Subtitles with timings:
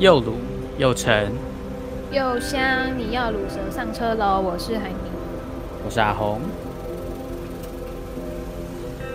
[0.00, 0.32] 又卤
[0.78, 1.30] 又沉
[2.10, 2.58] 又香，
[2.96, 4.40] 你要卤蛇上车喽！
[4.40, 4.94] 我是海霓，
[5.84, 6.40] 我是阿红。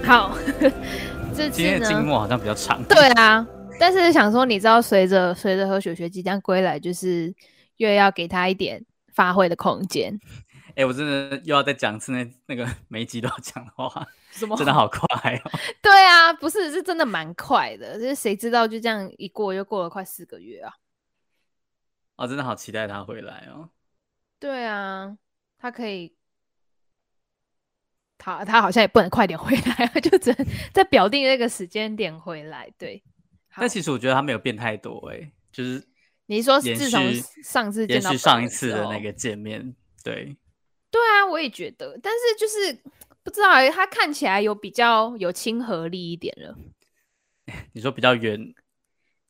[0.04, 0.38] 好，
[1.36, 2.84] 这今天的静默好像比较长。
[2.84, 3.44] 对啊，
[3.80, 7.34] 但是想说，你知道，随着随着和雪雪即将归来，就是
[7.78, 10.14] 越要给他一点发挥的空间。
[10.70, 14.06] 哎、欸，我真的又要再讲一次那那个每一集都要讲的话。
[14.36, 14.56] 什么？
[14.58, 15.00] 真的好快
[15.44, 15.52] 哦！
[15.82, 17.98] 对啊，不是，是真的蛮快的。
[17.98, 20.74] 就是谁知道就这样一过，又过了快四个月啊！
[22.18, 23.70] 哦，真的好期待他回来哦。
[24.40, 25.18] 对啊，
[25.58, 26.16] 他可以，
[28.18, 32.70] 他他好像也不能快点回来， 就只能在表定那个时间点回来。
[32.78, 33.02] 对，
[33.56, 35.82] 但其实我觉得他没有变太多哎，就是
[36.26, 37.02] 你说自从
[37.42, 40.36] 上次见到上一次的那个见面，对，
[40.92, 42.82] 对啊，我也觉得，但是就是。
[43.26, 46.56] 不知道哎，他看起来有比较有亲和力一点了。
[47.74, 48.54] 你说比较圆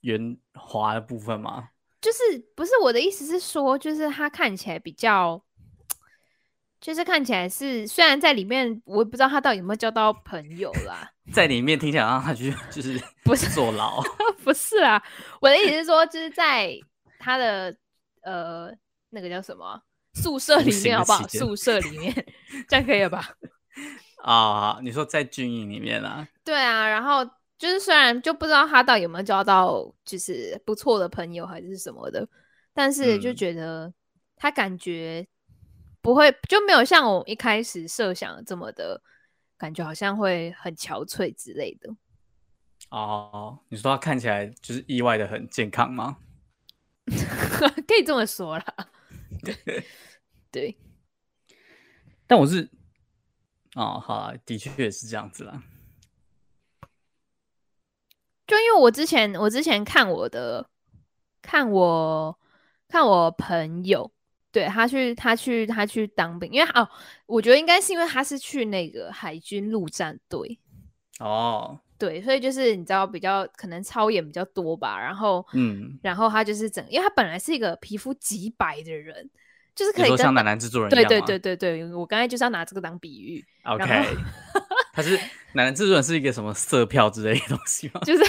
[0.02, 1.70] 圆滑的部分吗？
[2.02, 5.42] 就是不是我的意思是说，就是他看起来比较，
[6.80, 11.12] 就是看起来是虽然在里面，我也不知道他到底有没有交到朋友啦。
[11.34, 14.04] 在里面听起来让他去就是不是坐牢？
[14.44, 15.02] 不是啊，
[15.40, 16.78] 我的意思是说，就是在
[17.18, 17.76] 他的
[18.24, 18.70] 呃
[19.10, 19.82] 那个叫什么
[20.14, 21.28] 宿舍里面，好不好？
[21.30, 22.14] 宿舍里面
[22.68, 23.36] 这样可以了吧？
[24.24, 26.28] 啊，你说在军营里面啊？
[26.44, 27.24] 对啊，然后
[27.58, 32.28] 就是虽然就不知道他到底有没有交到就是不错的朋友还是什么的，
[32.74, 33.94] 但是就觉得
[34.36, 35.28] 他感觉
[36.02, 39.02] 不会就没有像我一开始设想的这么的
[39.58, 41.90] 感觉，好像会很憔悴之类的。
[42.90, 46.18] 哦，你说他看起来就是意外的很健康吗？
[47.06, 48.66] 可以这么说啦。
[49.44, 49.84] 对，
[50.52, 50.78] 对，
[52.26, 52.68] 但我是。
[53.76, 55.62] 哦，好啊，的确也是这样子啦。
[58.48, 60.70] 就因为我之前，我之前看我的，
[61.42, 62.40] 看我
[62.88, 64.10] 看我朋友，
[64.50, 66.88] 对，他去，他去，他去当兵，因为哦，
[67.26, 70.58] 我觉得应该是因为他是去那个海军陆战队。
[71.20, 79.30] 哦，对，所以就是你知道比较可能操演比较多吧，然后嗯，然后他就是整，因为他本来是一个皮肤极白的人。
[79.76, 83.46] 就是可以跟像男男制作人一样，对对对对对，我刚才就是要拿这个当比喻。
[83.66, 83.86] OK，
[84.94, 85.18] 他是
[85.54, 88.00] 男男制作人是一个什么色票之类的东西吗？
[88.06, 88.24] 就是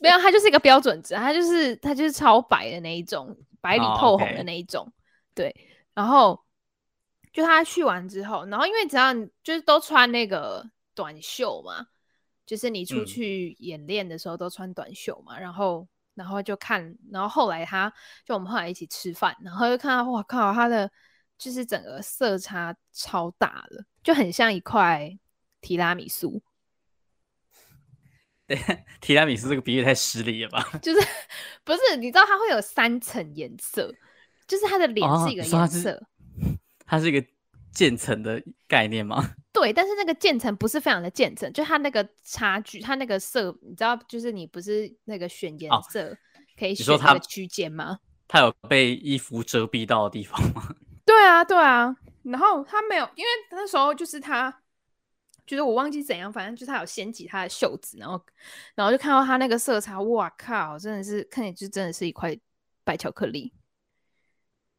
[0.00, 4.82] 没有，他就是一个标准值，他就是他就是超白的那一种，白里透红的那一种。
[4.82, 4.92] Oh.
[5.34, 5.54] 对，
[5.94, 6.44] 然后
[7.32, 10.64] 就他去完之后，然后因为只要你就是都穿那个
[10.94, 11.86] 短袖嘛，
[12.44, 15.88] 就是你出去演练的时候都穿短袖嘛，嗯、然后。
[16.14, 17.88] 然后就看，然后后来他
[18.24, 20.90] 就我们后来一起吃饭，然后就看到哇靠，他的
[21.38, 25.18] 就是整个色差超大的，就很像一块
[25.60, 26.42] 提拉米苏。
[28.46, 28.56] 对，
[29.02, 30.66] 提拉米苏这个比喻太失礼了吧？
[30.80, 31.06] 就是
[31.62, 33.94] 不是你知道它会有三层颜色，
[34.46, 36.06] 就是它的脸是一个颜色，哦、
[36.86, 37.22] 它是一个
[37.70, 39.34] 渐层的概念吗？
[39.52, 46.16] 对，但是那个渐层不是非常的渐层，就它那个差距，它那个色，你知道，就是你不是那个选颜色、哦、
[46.58, 47.98] 可以选那个区间吗？
[48.26, 50.74] 它有被衣服遮蔽到的地方吗？
[51.04, 51.94] 对啊，对啊。
[52.22, 54.62] 然后他没有，因为那时候就是他，
[55.46, 58.20] 就是我忘记怎样，反正就是他有掀起他的袖子，然后，
[58.74, 62.38] 然后就看到他那个色差，哇靠，真的是看起来就真的是一块
[62.84, 63.52] 白巧克力。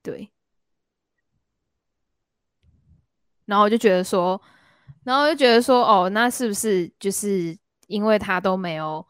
[0.01, 0.29] 对。
[3.45, 4.41] 然后我就觉得说。
[5.03, 7.57] 然后就觉得说，哦，那是不是就是
[7.87, 9.05] 因为他都没有，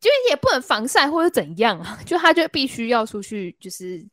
[0.00, 1.98] 就也不能防晒或者怎样啊？
[2.06, 4.06] 就他就必须要出去，就是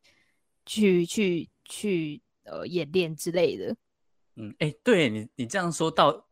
[0.65, 3.75] 去去去呃演练之类的。
[4.35, 6.25] 嗯，哎，对你你这样说到，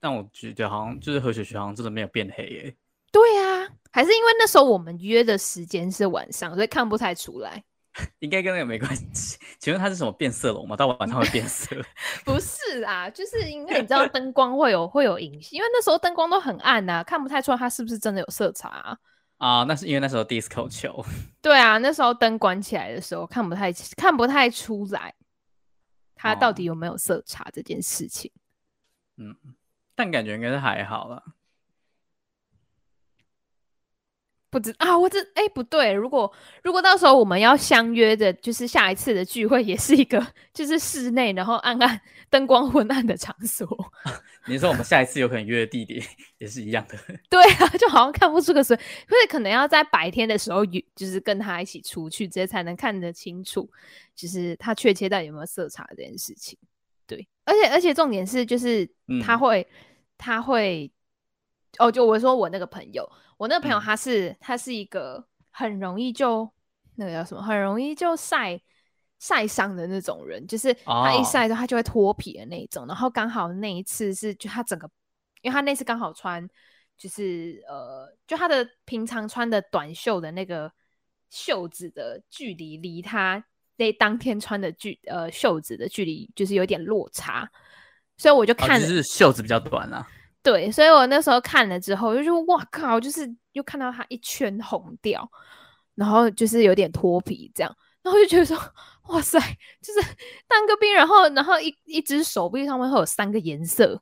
[0.00, 2.74] 让我觉得好像就是何雪雪好像真的没有变黑耶。
[3.12, 7.62] 对啊，还是因为那时候我们约的时间是晚上，所以看不太出来。
[8.18, 9.38] 应该跟那个没关系。
[9.60, 10.76] 请问他是什么变色龙吗？
[10.76, 11.76] 到晚上会变色？
[12.26, 18.98] 不是啊，就是因为你知道灯光会有会有影响，因为那时候灯光都很暗啊，看不太出来他是不是真的有色差啊。
[19.38, 21.04] 啊，那是因为那时候 disco 球。
[21.40, 25.14] 对啊，那时候灯关起来的时候看不太看不太出来，
[26.24, 28.30] 他到底有没有色差这件事情。
[28.34, 28.40] 哦、
[29.16, 29.36] 嗯，
[29.94, 31.22] 但感觉应该是还好了。
[34.54, 43.68] 不知啊，我这哎、欸、不对，如果如果到时候我们要相约的，就是下一次的聚会，也是一个就是室内，然后暗暗灯光昏暗的场所。
[44.46, 46.00] 你说我们下一次有可能约的地点
[46.38, 46.96] 也是一样的？
[47.28, 48.78] 对啊，就好像看不出个所以，
[49.08, 53.68] 所以可能要在白天的时候，就是跟他一起出去，这些才能看得清楚，
[54.14, 56.56] 就是他确切到底有没有色差这件事情。
[57.08, 58.88] 对，而且而且重点是，就是
[59.20, 59.74] 他会、嗯、
[60.16, 60.88] 他会
[61.78, 63.10] 哦，就我说我那个朋友。
[63.36, 66.48] 我那个朋友他是、嗯、他是一个很容易就
[66.94, 68.60] 那个叫什么，很容易就晒
[69.18, 72.82] 晒伤的那种人，就是他一晒之后他就会脱皮的那种。
[72.82, 72.90] Oh.
[72.90, 74.88] 然后刚好那一次是就他整个，
[75.42, 76.48] 因为他那次刚好穿
[76.96, 80.70] 就是呃，就他的平常穿的短袖的那个
[81.28, 83.44] 袖子的距离离他
[83.76, 87.50] 那当天穿的距呃袖子的距离就是有点落差，
[88.16, 90.06] 所以我就看，就、oh, 是袖子比较短啊。
[90.44, 95.28] 对，所以我那时候看了之后，就说哇靠，就是又看到它一圈红掉，
[95.96, 98.56] 然后就是有点脱皮这样，然后就觉得说
[99.08, 99.40] 哇塞，
[99.80, 100.00] 就是
[100.46, 104.00] 当个兵，然后然后一一只手臂上面会有三个颜色。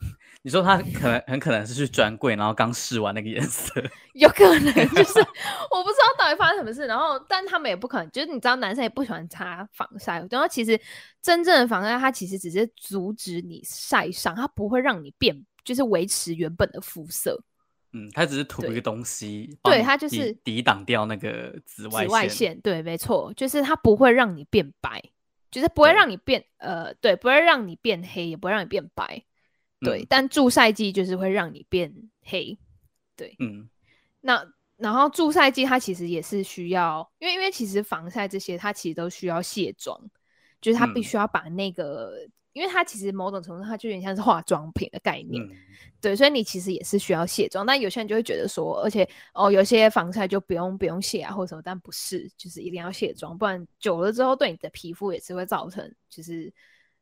[0.44, 3.72] 你说他可能很可能是去专柜，然后刚试完那个颜色，
[4.14, 5.20] 有可能就是
[5.70, 6.84] 我不知道到底发生什么事。
[6.86, 10.14] 然后，但他们也不可能，就是你知道，男生也不喜欢擦防晒。
[10.28, 10.80] 然后，其实
[11.22, 15.44] 真正的防晒，它其实只是阻止你晒伤，它不会让你变。
[15.64, 17.40] 就是维持原本的肤色，
[17.92, 25.02] 嗯，它只是涂一个东西，对，它就是抵挡掉那个紫外线，紫外线，对，没错，就是它不会让你变白，
[25.50, 29.24] 就是不会让你变，呃，对，不会让你变黑，也不会让你变白，
[29.80, 32.58] 对，嗯、但助晒剂就是会让你变黑，
[33.14, 33.68] 对，嗯，
[34.20, 34.44] 那
[34.76, 40.00] 然后助晒剂它其实也是需要，因为因为其实防晒这些它其实都需要卸妆，
[40.60, 42.28] 就是它必须要把那个。
[42.54, 45.50] 嗯因为它其实某种程度，它就有点像是化妆品的概念，嗯、
[46.02, 47.64] 对，所以你其实也是需要卸妆。
[47.64, 56.52] 但有些人就会觉得说，而且哦，有些防晒就不用不用卸啊，或者什么，但不是，就是一定要卸妆，不然久了之后对你的皮肤也是会造成就是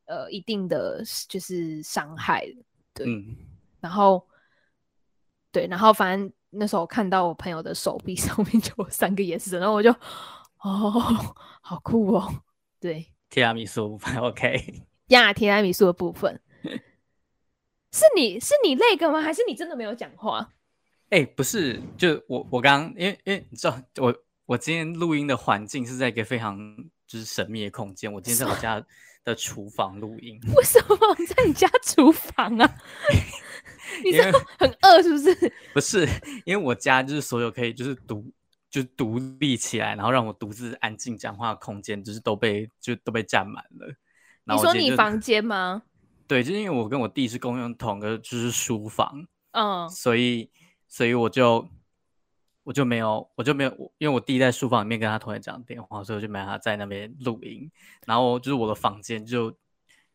[0.05, 2.63] 呃一定的就是伤害的，
[2.95, 3.07] 对。
[3.09, 3.37] 嗯、
[3.81, 4.25] 然后
[5.51, 9.91] 对，然后反正那时候看到我朋友的手臂 上面就有三个颜色，然后我就
[10.61, 11.01] 哦，
[11.61, 12.33] 好酷哦，
[12.79, 14.87] 对，提拉米苏，OK。
[15.11, 16.41] 亚提拉米苏的部分，
[17.93, 19.21] 是你是你那个吗？
[19.21, 20.53] 还是你真的没有讲话？
[21.11, 24.15] 哎、欸，不是，就我我刚刚因为因为你知道我
[24.47, 26.57] 我今天录音的环境是在一个非常
[27.07, 28.85] 就是神秘的空间，我今天在我家
[29.25, 30.39] 的厨房录音。
[30.57, 30.97] 为什么
[31.27, 32.77] 在你家厨房啊？
[34.05, 34.23] 你是
[34.57, 35.53] 很饿是不是？
[35.75, 36.09] 不是，
[36.45, 38.33] 因为我家就是所有可以就是独
[38.71, 43.93] 就独立起来，然后让我独自安静讲话的空间，就是都被就都被占满了。
[44.51, 45.83] 你说你房间吗？
[46.27, 50.49] 对，就是因为我跟我弟是共用同个就是书房，嗯，所以
[50.87, 51.69] 所以我就
[52.63, 57.69] 我就没有我就没有，因为我弟在书房里面跟他同学讲电话，所以我就没办法在那边录音。
[58.07, 59.51] 然后就是我的房间就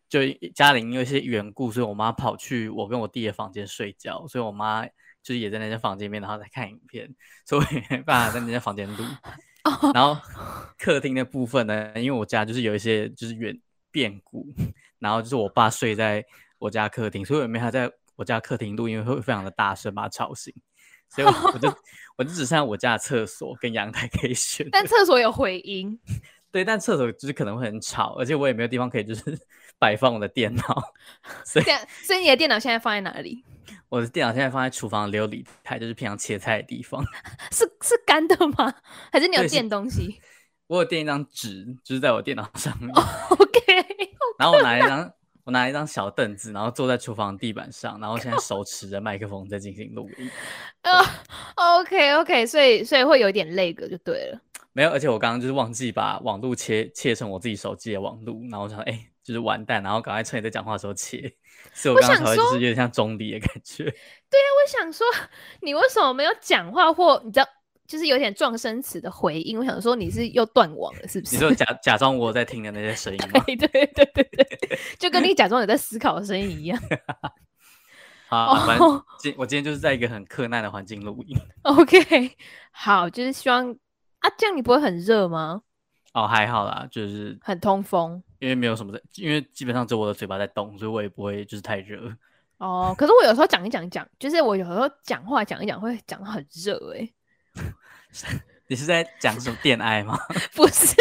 [0.07, 0.21] 就
[0.53, 7.13] 家里因为一些缘故，所以我妈跑去我跟我弟的房间睡觉，所以我妈就是也在那间房间里面，然后在看影片，
[7.45, 9.03] 所以没办法在那间房间录。
[9.93, 10.17] 然后
[10.77, 13.59] 客厅的部分呢，因为我家就是有一些就是远。
[13.95, 14.45] 变故，
[14.99, 16.21] 然后就是我爸睡在
[16.59, 20.53] 我家客厅，所以我没法在我家客厅录音，会非常的大声把他吵醒，
[21.07, 21.73] 所以我， 我就
[22.17, 25.97] 我就只剩下我家的厕所跟阳台可以选，但厕所有回音，
[26.51, 29.23] 对，但厕所就是可能会很吵，而且我也没有地方可以就是
[29.79, 30.93] 摆放我的电脑，
[31.45, 31.65] 所以
[32.03, 33.45] 所以你的电脑现在放在哪里？
[33.87, 37.01] 我的电脑现在放在厨房的流理台，就是平常切菜的地方，
[37.49, 38.73] 是是干的吗？
[39.09, 40.19] 还是你有垫东西？
[40.67, 42.89] 我有垫一张纸，就是在我电脑上面。
[42.93, 43.61] Oh, OK，
[44.39, 45.13] 然后我拿一张，
[45.43, 50.29] 我拿一张小凳子，然后坐在厨房地板上，然后现在手持着麦克风在进行录音。
[50.81, 51.01] 啊、
[51.55, 54.41] uh,，OK OK，所以所以会有点累个就对了。
[54.73, 61.31] 没有，而且我刚刚就是忘记把网路切切成我自己手机的网路，然后我想，哎、欸，就是完蛋，然后赶快趁你在讲话的时候切。
[61.73, 63.83] 所以我刚刚才会就是有点像中离的感觉。
[63.83, 65.05] 对呀，我想说，
[65.61, 67.45] 你为什么没有讲话或你知道？
[67.87, 71.35] 就是有点撞声词的回应，我想说你是又断网了，是不是？
[71.35, 73.43] 你说假假装我在听的那些声音吗？
[73.45, 76.81] 对对对对对，就跟你假装有在思考的声音一样。
[78.27, 81.37] 好，反正今我今天就是在一个很克难的环境录音。
[81.63, 82.31] OK，
[82.71, 83.71] 好，就是希望
[84.19, 85.61] 啊，这样你不会很热吗？
[86.13, 92.11] 哦，还好啦，就是很通风，因为没有什么在，因为基本上只有我的嘴巴在动，所以我也不会就是太热。
[92.57, 97.14] 哦，可是我有时候讲一讲讲，就是我有时候讲话讲一讲会讲得很热哎、欸。
[98.67, 100.17] 你是在讲什么电爱吗？
[100.55, 100.95] 不是，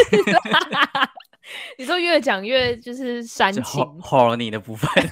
[1.79, 3.63] 你说越讲越就是煽情
[4.03, 4.91] ，horny 的部分。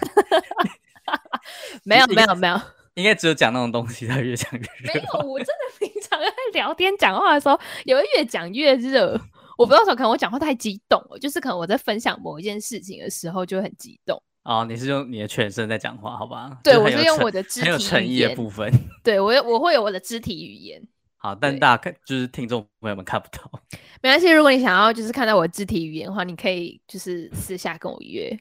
[1.85, 2.61] 没有没有没有，
[2.95, 4.95] 应该只有讲那种东西才越讲越热。
[4.95, 9.21] 没有，我真的平常在聊天讲话的时候，也会越讲越热。
[9.59, 14.21] 我不知道说可能我讲话太激动了，就是可能我在分享某一件事情的时候就会很激动。
[14.45, 16.59] 哦，你是用你的全身在讲话，好吧？
[16.65, 18.73] 对，我是用我的肢体语言，很有诚意的部分。
[19.05, 20.83] 对我我会有我的肢体语言。
[21.23, 23.49] 好，但大家看就是听众朋友们看不到，
[24.03, 24.29] 没关系。
[24.29, 28.37] 如果你想要就是看到我的肢体语言的话，你可以就是私下跟我约，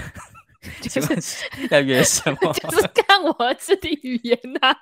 [0.82, 2.52] 就是要约什 么？
[2.52, 4.76] 就是看我的肢体语言呐、啊。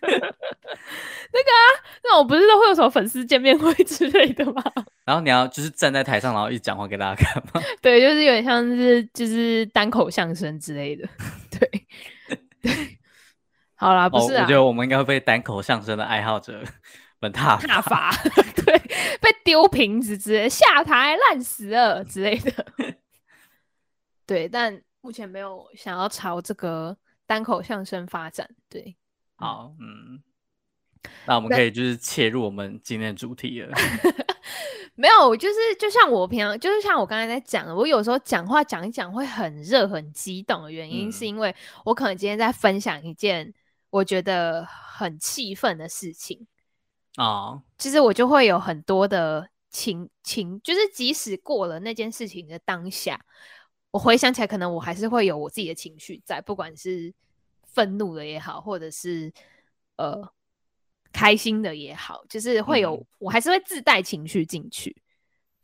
[0.00, 1.66] 那个啊，
[2.04, 4.62] 那我不是都会有什么粉丝见面会之类的吗？
[5.04, 7.60] 然后你要就是站在台上，然后一直讲话给大家看吗？
[7.82, 11.06] 对，就是有点像是就是单口相声之类的。
[11.50, 11.86] 对
[12.62, 12.98] 对，
[13.76, 16.62] 好啦，不是啊，哦、我觉得我们应该会被单口相声的爱好者
[17.20, 18.10] 们挞挞伐，
[18.64, 18.78] 对，
[19.20, 22.52] 被丢瓶子之类，下台烂死了之类的。
[24.26, 28.48] 对，但目前没有想要朝这个单口相声发展。
[28.68, 28.96] 对，
[29.36, 30.22] 好，嗯。
[31.24, 33.72] 那我们可以就是切入我们今天的主题了。
[34.96, 41.54] 没有，就是就像我平常，就是像我刚才在讲的，我有时候讲话讲一讲会很热、很激动的原因，是因为
[41.84, 43.54] 我可能今天在分享一件
[43.96, 46.46] 我觉得很气愤的事情
[47.16, 47.62] 啊。
[47.78, 53.24] 其实我就会有很多的情情，就是即使过了那件事情的当下，
[53.90, 57.14] 我回想起来，可能我还是会有我自己的情绪在，不管是
[57.64, 59.32] 愤怒的也好，或者是
[59.96, 60.32] 呃。
[61.12, 64.94] 开心的也好，就是会有，嗯、我还是会自带情绪进去，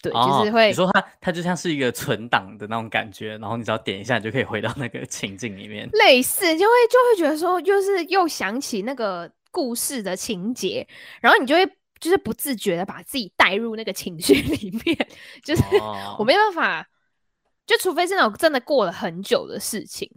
[0.03, 0.67] 对，哦、就是会。
[0.67, 5.89] 你说它，它就像是一个存档的那种感觉，然后你只要点一下，你就可以回到那个情境里面。
[5.93, 10.85] 类似，就会就会觉得说，就是又想起那个故事的情节，
[11.21, 11.65] 然后你就会
[12.01, 15.09] 就是不自觉的把自己带入那个情绪 里面，
[15.45, 16.85] 就是、哦、我没办法，
[17.65, 20.11] 就除非是那种真的过了很久的事情，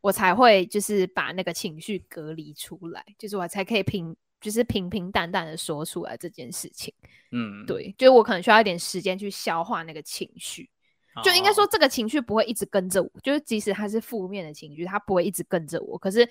[0.00, 4.16] 我才会就是把那个情绪隔离出来，就是我才可以平。
[4.40, 6.92] 就是平平淡淡的说出来这件事情，
[7.30, 10.70] 嗯，对，就是我可能需要一点时间去消化那个情绪，
[11.14, 16.26] 哦、就应该说这个情绪不会一直跟着我，就是即使它是负面的情绪，它不会一直跟着我，可是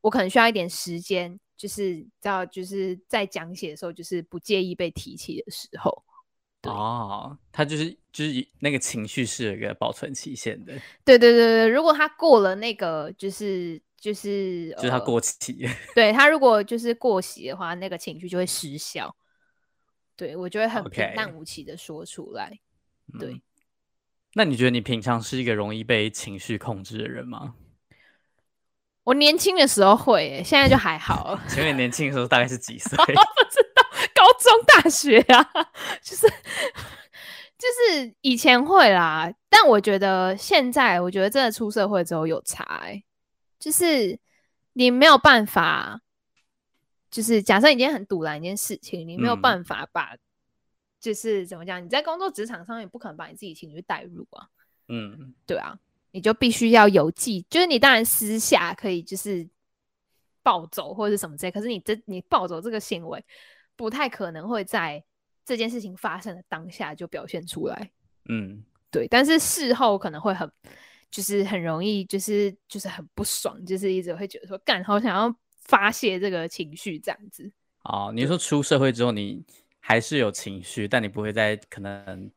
[0.00, 6.04] 我可能需要一点时间，就是到就是在讲写的时候，就是不介意被提起的时候，
[6.62, 10.74] 哦，它就是就是那个情绪是有一个保存期限的，
[11.04, 13.82] 对对对对，如果它过了那个就是。
[14.00, 19.14] 就是就是他过期， 呃、对他如果就是过期的话，那个情绪就会失效。
[20.16, 22.58] 对我就会很平淡无奇的说出来。
[23.12, 23.18] Okay.
[23.20, 23.40] 对、嗯，
[24.34, 27.54] 那你觉得你平常是一个容易被情绪控制的人吗？
[29.04, 31.38] 我年轻的时候会，现在就还好。
[31.48, 32.90] 请问年轻的时候大概是几岁？
[32.98, 33.82] 不知道，
[34.14, 35.42] 高中、大学啊，
[36.02, 42.82] 就是就是以前会啦，但我觉得现在，我觉得真的出社会之后有差。
[43.58, 44.18] 就是
[44.74, 46.00] 你没有办法，
[47.10, 50.18] 就是假设你今天很赌烂一件事情，你没有办法把，嗯、
[51.00, 51.84] 就是怎么讲？
[51.84, 54.48] 你在工作职场上也不可能把你自己情绪带入啊。
[54.88, 55.76] 嗯，对啊，
[56.12, 59.48] 你就必须要有记，就是你当然私下可以就是
[60.42, 63.24] 暴走或者是什么之类，可是你这你暴走这个行为，
[63.74, 65.02] 不太可能会在
[65.44, 67.90] 这件事情发生的当下就表现出来。
[68.28, 70.50] 嗯，对，但是事后可能会很。
[71.10, 77.50] 就是很容易，就是就是很不爽，就是一直会觉得说，干好想要发泄这个情绪这样子。
[77.84, 79.42] 哦，你说出社会之后，你
[79.80, 82.30] 还是有情绪，但你不会在可能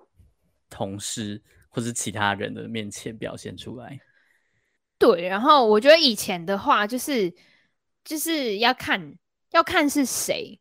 [0.69, 3.99] 同事或是其他人的面前表现出来。
[4.97, 7.33] 对，然后我觉得以前的话，就是
[8.05, 9.13] 就是要看
[9.51, 10.57] 要看是谁，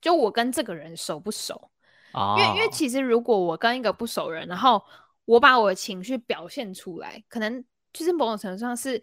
[0.00, 1.70] 就我跟这个人熟不熟。
[2.12, 4.80] 哦，因为因为其实如果我跟一个不熟人，然后。
[5.24, 8.94] 我把我的情绪表现出来，可能就是某种程度上是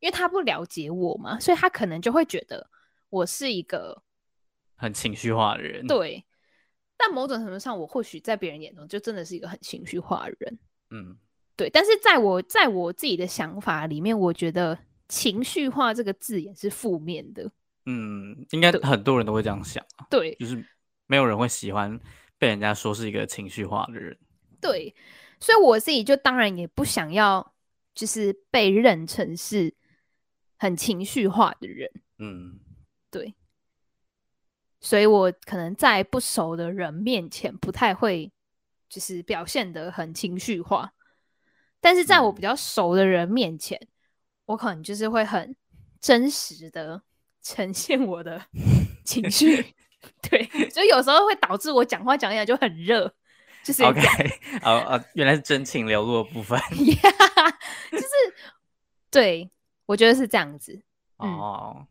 [0.00, 2.68] 因为他不了解我嘛，所以他可能就会觉得
[3.08, 4.02] 我是一个
[4.74, 5.86] 很情绪化的人。
[5.86, 6.24] 对，
[6.96, 10.58] 但某种程度上，我或许在别人眼中就真的是一个很情绪化的人。
[10.90, 11.16] 嗯，
[11.56, 11.70] 对。
[11.70, 14.78] 但是在我在我自己的想法里面，我觉得
[15.08, 17.50] “情绪化”这个字眼是负面的。
[17.86, 19.84] 嗯，应该很多人都会这样想。
[20.10, 20.64] 对，就是
[21.06, 21.98] 没有人会喜欢
[22.38, 24.18] 被人家说是一个情绪化的人。
[24.60, 24.94] 对。
[25.40, 27.54] 所以我自己就当然也不想要，
[27.94, 29.74] 就是被认成是
[30.56, 31.90] 很情绪化的人。
[32.18, 32.58] 嗯，
[33.10, 33.34] 对。
[34.80, 38.30] 所以我可能在不熟的人面前不太会，
[38.88, 40.92] 就是表现的很情绪化。
[41.80, 43.88] 但是在我比较熟的人面前，嗯、
[44.46, 45.56] 我可能就是会很
[46.00, 47.02] 真实的
[47.42, 48.46] 呈现我的
[49.04, 49.74] 情绪。
[50.22, 53.12] 对，所以有时候会导致我讲话讲起来就很热。
[53.66, 54.00] 就是 OK，
[54.62, 56.56] 哦哦，原来是真情流露的部分。
[56.70, 57.52] yeah,
[57.90, 58.06] 就是
[59.10, 59.50] 对，
[59.86, 60.80] 我觉得是这样子。
[61.16, 61.86] 哦、嗯，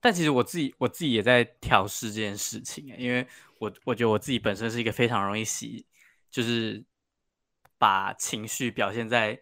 [0.00, 3.24] 但其实我自己我自己也在调试这件事情，因为
[3.60, 5.86] 我我觉得我自己本身是一个非常容易喜，
[6.28, 6.82] 就是
[7.78, 9.38] 把情绪表现在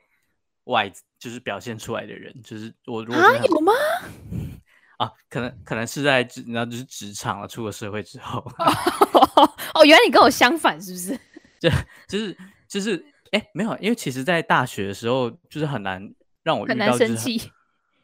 [0.64, 2.42] 外，就是表现出来的人。
[2.42, 3.72] 就是我如果啊，有吗？
[4.98, 8.38] 啊，可能可能是在你知道，就是职场了，出了社会之后。
[9.74, 11.18] 哦，原来你跟我相反，是不是？
[11.60, 11.70] 就
[12.08, 12.36] 就是
[12.68, 12.96] 就是，
[13.32, 16.02] 哎、欸，没有，因为其实，在大学的时候，就是很难
[16.42, 17.50] 让我遇到、就是、很难生气。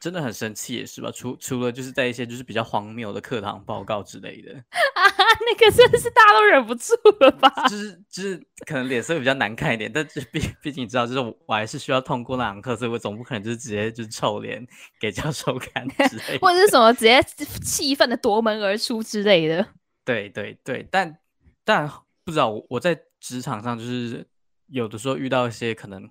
[0.02, 1.12] 真的很生气也是吧？
[1.14, 5.00] 除除了就是在一些就是比较荒谬的课堂报告之类的，啊，
[5.46, 7.48] 那个真的是大家都忍不住了吧？
[7.70, 14.66] 就是就是可能脸色会比较难看一点，但是毕毕竟你知道，就是我还是需要通过那堂课，所以我总不可能就是直接就是臭脸
[14.98, 17.22] 给教授看之类的， 或者是什么直接
[17.64, 19.64] 气愤的夺门而出之类的。
[20.04, 21.16] 对对对，但
[21.64, 21.88] 但
[22.24, 24.26] 不知道我我在职场上就是
[24.66, 26.10] 有的时候遇到一些可能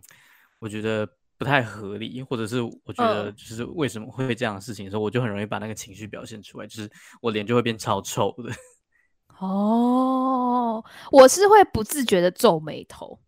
[0.60, 1.06] 我觉得。
[1.42, 6.88] 不太合理，或者是我觉得就是为什么会这样的事情的时候，嗯、我就很容易把那个情绪表现出来，就是
[7.20, 8.54] 我脸就会变超臭的。
[9.42, 13.20] 哦，我是会不自觉的皱眉头。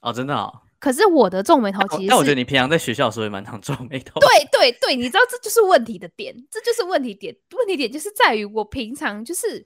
[0.00, 0.62] 哦，真的啊、哦？
[0.80, 2.08] 可是我的皱眉头其实……
[2.08, 4.18] 但我觉得你平常在学校的时候也蛮常 皱眉头。
[4.18, 7.32] 对对对，你知道这就是问题的点，这就是问题点。
[7.56, 9.64] 问题点就是在于我平常就是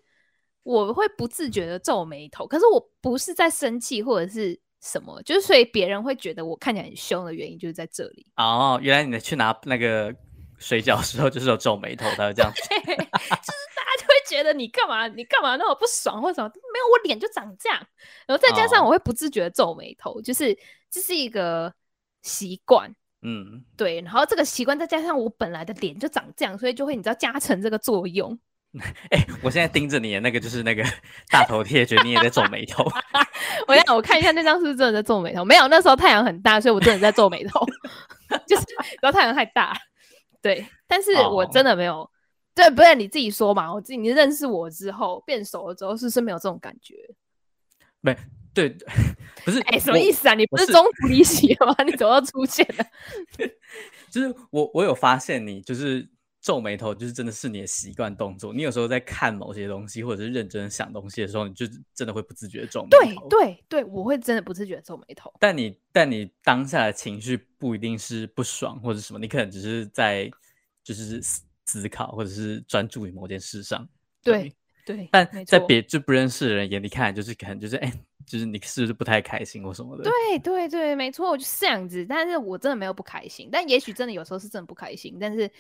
[0.65, 4.61] 我会不自觉的皱眉头，可是我不是在生气，或者是。
[4.81, 5.21] 什么？
[5.23, 8.79] 就是所以别人会觉得我看起来很凶的原因就是在这里哦。
[8.83, 10.15] 原来你去拿那个
[10.59, 12.53] 水饺的时候就是有皱眉头，才会这样。
[12.53, 15.09] 就是大家就会觉得你干嘛？
[15.09, 16.49] 你干嘛那么不爽或什么？
[16.49, 17.79] 没有，我脸就长这样。
[18.27, 20.57] 然后再加上我会不自觉的皱眉头，哦、就是
[20.91, 21.73] 这是一个
[22.23, 22.95] 习惯。
[23.23, 24.01] 嗯，对。
[24.03, 28.39] 然后这个习惯再加上我本来的脸就长这样，所以就会你知道加成这个作用。
[29.11, 30.85] 哎、欸，我现在盯着你的那个就是那个
[31.31, 32.85] 大头贴，觉得你也在皱眉头。
[33.67, 35.45] 我让我看一下那张是不是真的在皱眉头？
[35.45, 37.67] 没有，那时候太阳很大，所以我真的在皱眉头。
[38.47, 38.65] 就是
[39.01, 39.77] 然后太阳太大，
[40.43, 40.67] 对。
[40.87, 42.09] 但是我真的没有，oh.
[42.55, 43.73] 对，不是你自己说嘛？
[43.73, 46.95] 我自己你认识我之后变熟了之后，是不是没有这种感觉？
[48.01, 48.17] 没，
[48.55, 48.77] 对，
[49.45, 49.61] 不是。
[49.61, 50.35] 哎、欸，什么意思啊？
[50.35, 51.75] 你不是中途离席吗？
[51.85, 52.85] 你怎么又出现了？
[54.11, 56.09] 就是我，我有发现你就是。
[56.41, 58.55] 皱眉头就是真的是你的习惯动作。
[58.55, 63.29] 你有时候在看某些东西，或者是认真想东西的时候，你就真的会不自觉的皱眉头。
[63.29, 65.33] 对对对，我会真的不自觉皱眉头。
[65.41, 70.31] 但你但你当下的情绪不一定是不爽或者什么，你可能只是在
[70.85, 73.87] 就是思考，或者是专注于某件事上。
[74.23, 74.55] 对
[74.87, 77.93] 对，对，但在别就不认识的人眼里看，就是可能就是哎，
[78.25, 80.05] 就是你是不是不太开心或什么的？
[80.05, 82.07] 对对对，没错，我就是这样子。
[82.09, 85.51] 但是我真的没有不开心，但也许真的有时候是真的不开心，但是。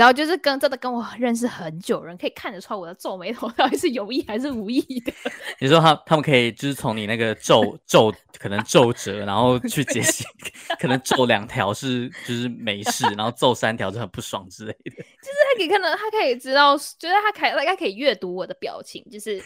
[0.00, 5.12] 然后就是跟真的跟我认识很久人，可以看得出来我的皱眉头 到底是有意还是无意的。
[5.60, 10.24] 你说他他们可以就是从你那个皱皱可能皱褶，然后去解析，
[10.80, 14.90] 可能皱两条是就是没事，然后皱三条就很不爽之类的。
[14.90, 19.38] 就是他可以看到，他可以知道，就是他可以他可以阅读我的表情，就是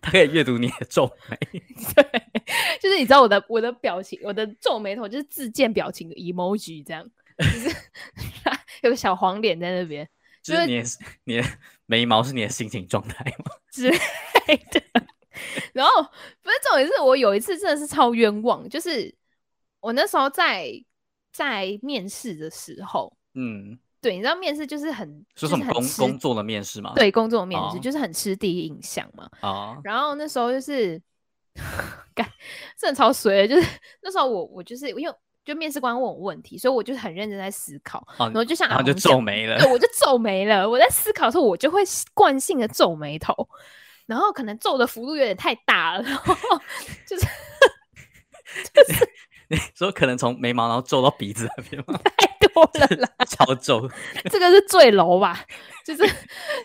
[0.00, 1.36] 他可以阅读你的皱眉。
[1.96, 2.22] 对，
[2.80, 7.04] 就是你知道我的我的表情，我的皱眉头就是自建表情的 emoji 这样。
[7.38, 7.76] 就是
[8.82, 10.08] 有个小黄脸在那边，
[10.42, 10.88] 就是你的
[11.24, 11.44] 你的
[11.86, 13.52] 眉毛是你的心情状态吗？
[13.72, 14.82] 之类的。
[15.72, 16.02] 然后
[16.42, 19.14] 不是重点是我有一次真的是超冤枉，就是
[19.80, 20.72] 我那时候在
[21.30, 26.94] 在面试的时候，嗯，对，你知道面试就是很是什么工工作的面试吗？
[26.94, 29.28] 对，工作的面试就是很吃第一印象嘛。
[29.40, 31.00] 啊，然后那时候就是
[32.14, 32.26] 干，
[32.78, 33.68] 真的超衰，就是
[34.00, 35.14] 那时候我我就是因为。
[35.46, 40.68] 就面试官问我问题，所以我就很认真在思考，哦、然后就像然后就皱眉了，对，我就皱眉了。
[40.68, 41.82] 我在思考的时候，我就会
[42.12, 43.32] 惯性的皱眉头，
[44.06, 46.34] 然后可能皱的幅度有点太大了，然后
[47.06, 47.24] 就是
[48.74, 49.08] 就是
[49.48, 51.96] 你说可能从眉毛然后皱到鼻子那边吗？
[52.16, 53.88] 太多了啦，超皱，
[54.28, 55.44] 这个是坠楼吧？
[55.84, 56.02] 就是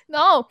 [0.08, 0.42] 然后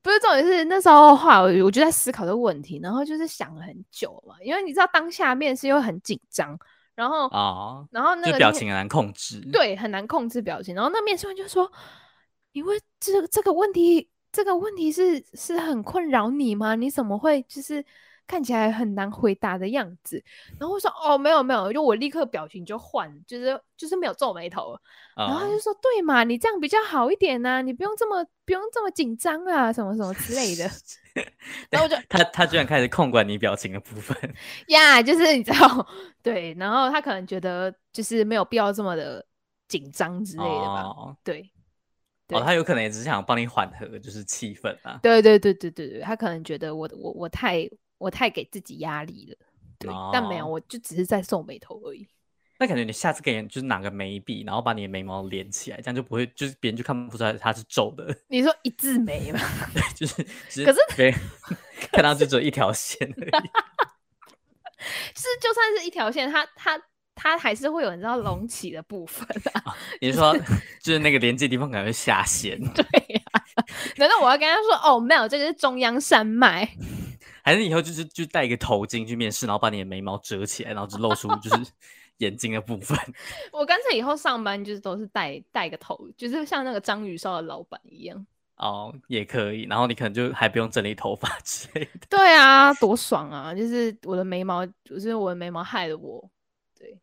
[0.00, 6.56] 不是重点是那时候的话，我我就在思考这个问题，然后就是想了很久嘛，因为你知道当下面试又很紧张。
[7.00, 10.74] 然后啊，哦、然后那个表情很难控制，对，很难控制表情。
[10.74, 11.72] 然后那面试官就说
[12.52, 16.74] ：“因为这这个问题，这个问题是是很困扰你吗？
[16.74, 17.82] 你怎么会就是？”
[18.30, 20.22] 看起来很难回答的样子，
[20.56, 24.78] 然后我说哦，没有没有，就我立刻表情就换，就是就是没有皱眉头，
[25.16, 25.78] 然后他就说、uh.
[25.82, 30.70] 对嘛，你这样比较好一点啊，你不用这么不用这么紧张啊，什么什么之类的。
[31.70, 34.16] 然后我就他他居然开始控管你表情的部分
[34.68, 35.84] 呀， yeah, 就是你知道
[36.22, 39.26] 对，然后他可能觉得就是没有必要这么的
[39.66, 41.16] 紧张之类的吧，uh.
[41.24, 41.50] 对。
[42.28, 47.68] 哦，他有可能也只是想帮你缓和就是气氛啊，对对对对对对，他可能觉得我我我太。
[48.00, 49.36] 我太给自己压力了，
[49.78, 52.08] 对，哦、但没有，我就只是在皱眉头而已。
[52.58, 58.16] 那感觉你下次给人就是拿个眉笔，然后把你的眉毛连起来，这样就不会，就是别人就看不出来它是皱的。
[58.28, 59.38] 你说一字眉吗？
[59.74, 61.14] 对， 就是，是可是别人
[61.92, 63.46] 看到就只有一条线而已。
[65.14, 66.82] 是，就算是一条线，它它
[67.14, 69.60] 它还是会有你知道隆起的部分啊。
[69.64, 70.34] 啊你说
[70.82, 72.58] 就是那个连接地方可能会下线？
[72.72, 72.82] 对
[73.14, 73.64] 呀、啊。
[73.96, 76.68] 难道我要跟他说哦，没有，这个是中央山脉？
[77.42, 81.72] 还是以后就是就戴一个头巾去面试，然后把你的眉毛遮起来，然后只露出就是
[82.18, 82.98] 眼睛的部分。
[83.52, 88.26] 我干脆以后上班就是都是戴戴个头，就是像那个章鱼烧的老板一样。
[88.56, 89.62] 哦，也可以。
[89.62, 91.90] 然后你可能就还不用整理头发 之类的。
[92.10, 93.54] 对啊，多爽啊！
[93.54, 96.30] 就是我的眉毛，就是我的眉毛害了我。
[96.78, 96.98] 对，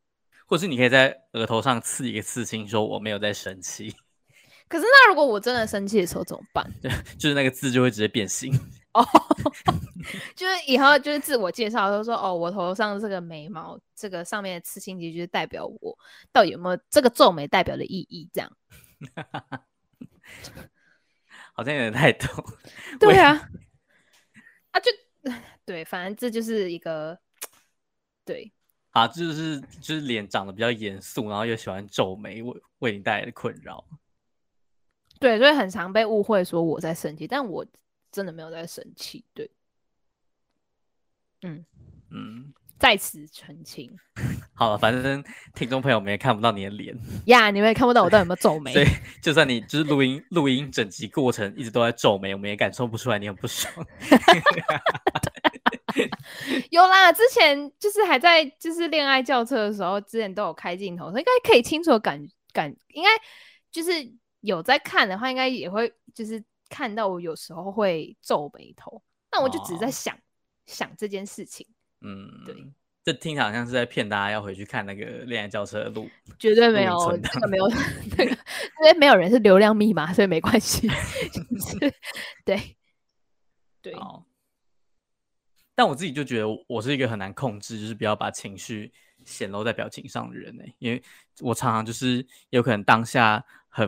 [0.45, 3.95] 或是你可以在额头上刺一个刺青，说我没有在生气。
[4.67, 6.71] 可是那如果我真的生气的时候怎么办？
[6.79, 8.53] 对，就是那个字就会直接变形。
[8.97, 9.05] 哦，
[10.35, 15.97] 就是以后就是自我介绍都说哦，我头上这个眉毛，这个上面的刺青，其实就是代表我
[16.31, 18.29] 到底有没有这个皱眉代表的意义？
[18.33, 18.51] 这样。
[21.53, 22.27] 好像有点太多。
[22.99, 23.33] 对啊，
[24.71, 24.91] 啊就
[25.65, 27.17] 对，反正这就是一个
[28.25, 28.51] 对
[28.91, 33.83] 啊，就是就是脸长得比较严肃，然后又喜欢皱眉，为为你带来的困扰。
[35.19, 37.65] 对，所以很常被误会说我在生气，但我
[38.17, 39.23] 真的没有在生气。
[39.33, 39.49] 对，
[41.43, 41.63] 嗯
[42.09, 42.53] 嗯。
[42.79, 43.91] 在此澄清。
[44.53, 45.23] 好了，反正
[45.55, 48.71] 听众朋友们也看不到你的脸呀，yeah, 你们也看不到我到底有没有皱眉。
[48.71, 48.85] 所以，
[49.19, 53.73] 就算你就是录音录音整集过程一直都在皱眉，我们也感受不出来你很不爽。
[56.69, 63.09] 有啦，之前就是还在就是恋爱轿车的时候，之前都有开镜头，所以应该可以清楚感感，应该
[63.71, 63.91] 就是
[64.41, 69.01] 有在看的话，应该也会就是看到我有时候会皱眉头，
[69.31, 70.19] 那我就只在想、哦、
[70.65, 71.65] 想这件事情。
[72.01, 72.55] 嗯，对，
[73.03, 77.67] 这听起来好像是在骗大家要回去看那个恋爱轿车的录，绝对没有，这个没有，
[78.17, 80.87] 那个因为没有人是流量密码，所以没关系。
[80.87, 81.93] 就 是、
[82.45, 82.77] 对，
[83.81, 83.93] 对。
[83.93, 84.23] 哦。
[85.73, 88.91] 但我自己就觉得我是一个很难控制，就是不要把情绪
[89.23, 90.99] 显露在表情上的人呢，因为
[91.41, 93.87] 我常常就是有可能当下很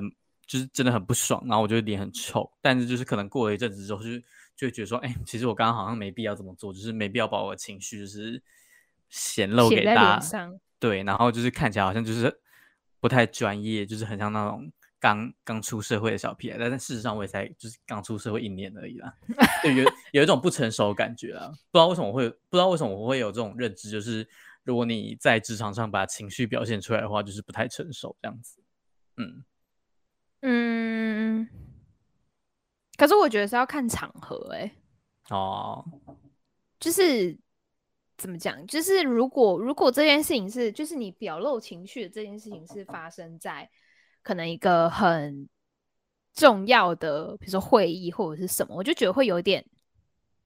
[0.49, 4.09] 就是真的很不爽，然后我就脸很臭，但是就是可能过了一阵子之后就。
[4.59, 8.43] 就会觉得说，哎、欸，其实我刚刚好像没必要这么做，就是没必要把我的情绪就是
[9.07, 12.41] 显露给大家，对，然后就是看起来好像就是
[12.99, 19.15] 不太专业，就是很像那种刚刚出社会的小屁孩，但事实上我也才就是刚出社会一年而已啦，
[19.63, 24.27] 就有有一种不成熟的感觉啊，不知道为什么我会不知道为什么我会有这种认知，就是
[24.65, 28.61] 如果你在职场上把情绪表现出来的话，就是不太成熟这样子，
[29.15, 29.45] 嗯
[30.41, 31.47] 嗯。
[32.97, 34.75] 可是我觉得是要看场合，欸，哎，
[35.29, 35.85] 哦，
[36.79, 37.37] 就是
[38.17, 38.67] 怎么讲？
[38.67, 43.69] 就是如果如果这件事情是，就是你表露情绪的这件事情是发生在
[44.21, 45.47] 可能一个很
[46.33, 49.65] 重要的，比如说会议或者是什么，我就觉得会有点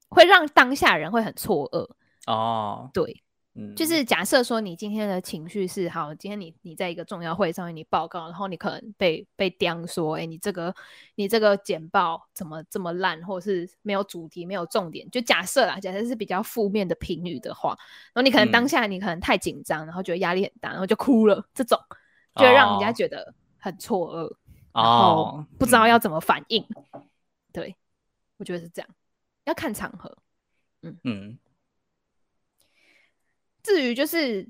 [0.08, 1.90] 会让当下人会很错愕。
[2.32, 3.24] 哦，对。
[3.76, 10.74] 就是假设说你今天的情绪是好，今天你你在一个重要会上面你报告，然后你可能被被刁说，哎、欸，你这个
[11.14, 17.76] 你这个简报怎么这么烂，或者是没有主题没有重点，就假设啦，假设是比较负面的评语的话，
[18.12, 21.78] 然后你可能当下你可能太紧张，然后觉得压力很大，然后就哭了，这种
[22.34, 24.36] 就会让人家觉得很错愕，
[24.72, 26.66] 然后不知道要怎么反应。
[27.52, 27.76] 对，
[28.36, 28.90] 我觉得是这样，
[29.44, 30.18] 要看场合。
[30.82, 30.98] 嗯。
[31.04, 31.38] 嗯。
[33.64, 34.46] 至于就是，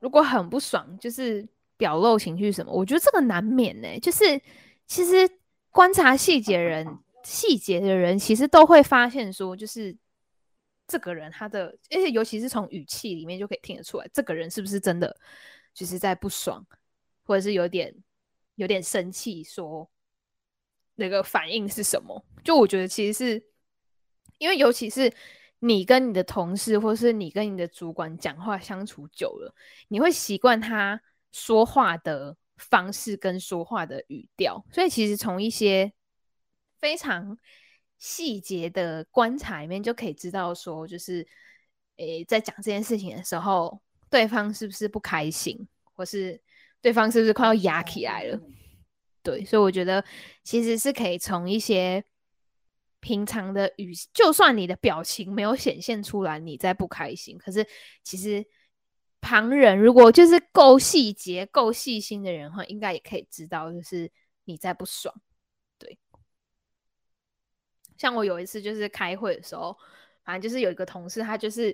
[0.00, 4.24] 如果很不爽，就是表露情绪什么，我觉得这个难免呢、就是
[4.88, 5.30] 其实
[5.70, 6.84] 观察细节人，
[7.22, 9.96] 细节的人其实都会发现说，就是
[10.88, 15.16] 这个人他的，而且尤其是从语气里面就可以听得出来，这个人是不是真的
[15.72, 16.66] 就是在不爽，
[17.24, 17.94] 或者是有点
[18.56, 19.88] 有点生气，说
[20.96, 22.24] 那个反应是什么？
[22.42, 23.46] 就我觉得其实是
[24.38, 25.12] 因为尤其是。
[25.60, 29.54] 你跟你的同事，或是你跟你的主管讲话相处久了，
[29.88, 31.00] 你会习惯他
[31.32, 35.90] 说话的方式跟说话的语调，所以其实从一些
[36.78, 37.38] 非常
[37.98, 41.26] 细节的观察里面，就可以知道说，就是
[41.96, 46.38] 诶、在讲这件事情的时候，对方是不是不开心，或是
[46.82, 48.38] 对方是不是快要压起来了？
[49.22, 50.04] 对，所以我觉得
[50.44, 52.04] 其实是可以从一些。
[53.06, 57.64] 平常的语，就算你的表情没有显现出来你在不开心，可是
[58.02, 58.44] 其实
[59.20, 64.10] 旁人如果就是够细节、够细心的人的话，应该也可以知道，就是
[64.46, 65.14] 你在不爽。
[65.78, 65.96] 对，
[67.96, 69.78] 像我有一次就是开会的时候，
[70.24, 71.72] 反正就是有一个同事，他就是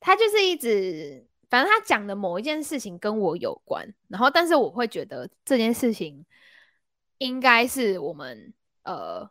[0.00, 6.24] 他就是一直，反正他讲的某一件事情跟我有关，然后但是我会觉得这件事情
[7.18, 9.30] 应该是我们呃。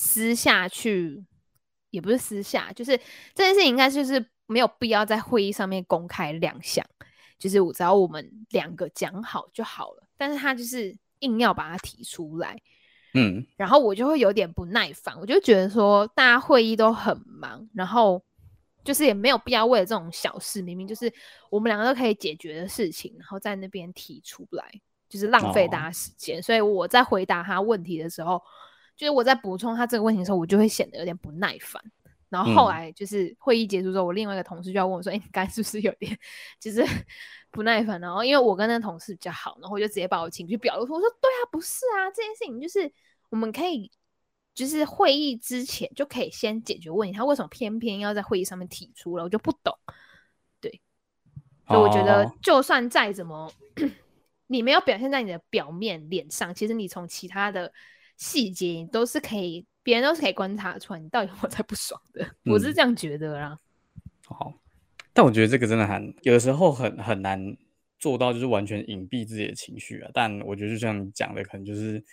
[0.00, 1.24] 私下去，
[1.90, 2.96] 也不是私下，就是
[3.34, 6.86] 这件事情应该就是没有必要在会议上面公开亮相，
[7.36, 10.04] 就是我只要我们两个讲好就好了。
[10.16, 12.56] 但是他就是硬要把它提出来，
[13.14, 18.22] 嗯，然后我就会有点不耐烦，我就觉得说大家会议都很忙，然后
[18.84, 21.12] 就是也没有必要为了这种小事，明明就是
[21.50, 24.64] 我们两个都可以解决的事情，然后在那边提出来，
[25.08, 26.38] 就是浪费大家时间。
[26.38, 28.40] 哦、所以我在回答他问题的时候，
[28.98, 31.82] 就是我在补充他这个问题的时候，我就会显得有点不耐烦。
[32.28, 36.14] 然后后来就是会议结束之后，我另外一个同事就要问我说：“哎、嗯，你刚才是不是有点
[36.60, 36.84] 就是
[37.50, 40.92] 不耐烦？”然后因为我跟那个同事比较好，然后我就直接把我情绪表露出。
[40.92, 42.92] 我说：“对啊，不是啊，这件事情就是
[43.30, 43.90] 我们可以
[44.54, 49.24] 就是会议之前就可以先解决问题，他为什么偏偏要在会议上面提出了？
[49.24, 49.74] 我就不懂。
[50.60, 50.82] 对，
[51.66, 53.52] 所以我觉得就算再怎么，哦、
[54.48, 57.72] 你没有表现在你的表面脸上，其实你从其他的
[58.18, 63.58] 细节都是可以。”别人都是可以观察出来你到底有没有在不爽的，嗯、我是这样觉得啦。
[64.26, 64.52] 好，
[65.14, 67.56] 但我觉得这个真的很有的时候很很难
[67.98, 70.10] 做到，就是完全隐蔽自己的情绪啊。
[70.12, 72.04] 但我觉得就像你讲的，可能就是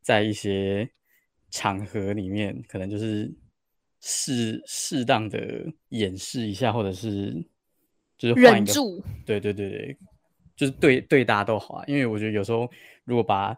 [0.00, 0.90] 在一些
[1.52, 3.32] 场合里面，可能就是
[4.00, 7.32] 适适当的掩饰一下，或者是
[8.18, 9.00] 就是忍住。
[9.24, 9.96] 对对对对，
[10.56, 11.84] 就是对对大家都好啊。
[11.86, 12.68] 因为我觉得有时候
[13.04, 13.56] 如果把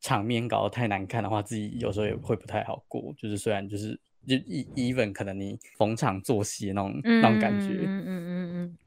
[0.00, 3.14] 场面搞得太难看的话，自己有时候也会不太好过。
[3.16, 8.78] 就是虽然就是就 even 可能你逢场作戏那种、嗯、那种感觉，嗯嗯嗯嗯，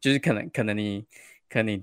[0.00, 1.04] 就是可能可能你
[1.48, 1.82] 可能你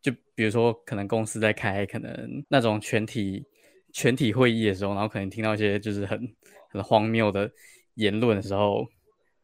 [0.00, 3.44] 就比如说可能公司在开可能那种全体
[3.92, 6.34] 全体会议的时候，然后可能听到一些就是很
[6.70, 7.50] 很荒谬的
[7.94, 8.86] 言论的时候，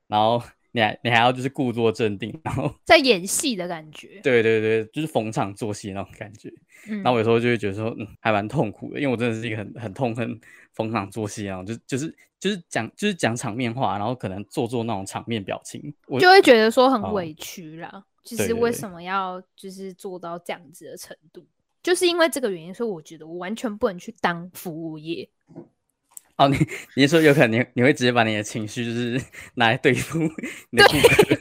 [0.07, 0.43] 然后。
[0.73, 4.21] 你还你还要就是故作镇定，然后在演戏的感觉。
[4.23, 6.53] 对对对，就是逢场作戏那种感觉。
[6.89, 10.41] 嗯，然后我有时候就会觉得说，嗯，还蛮痛苦的，因为我真的是一个很很痛恨
[10.73, 17.89] 逢场作戏啊，就就是就是讲就是讲场面话，然后可能做做那种场面表情，我就会觉得说很委屈啦。
[17.93, 21.45] 哦，就是为什么要就是做到这样子的程度？
[21.83, 25.29] 就是因为这个原因，所以我觉得我完全不能去当服务业。
[26.45, 26.57] 哦，你
[26.97, 29.21] 你说有可能你你会直接把你的情绪就是
[29.55, 30.19] 拿来对付
[30.71, 31.39] 你的顾客？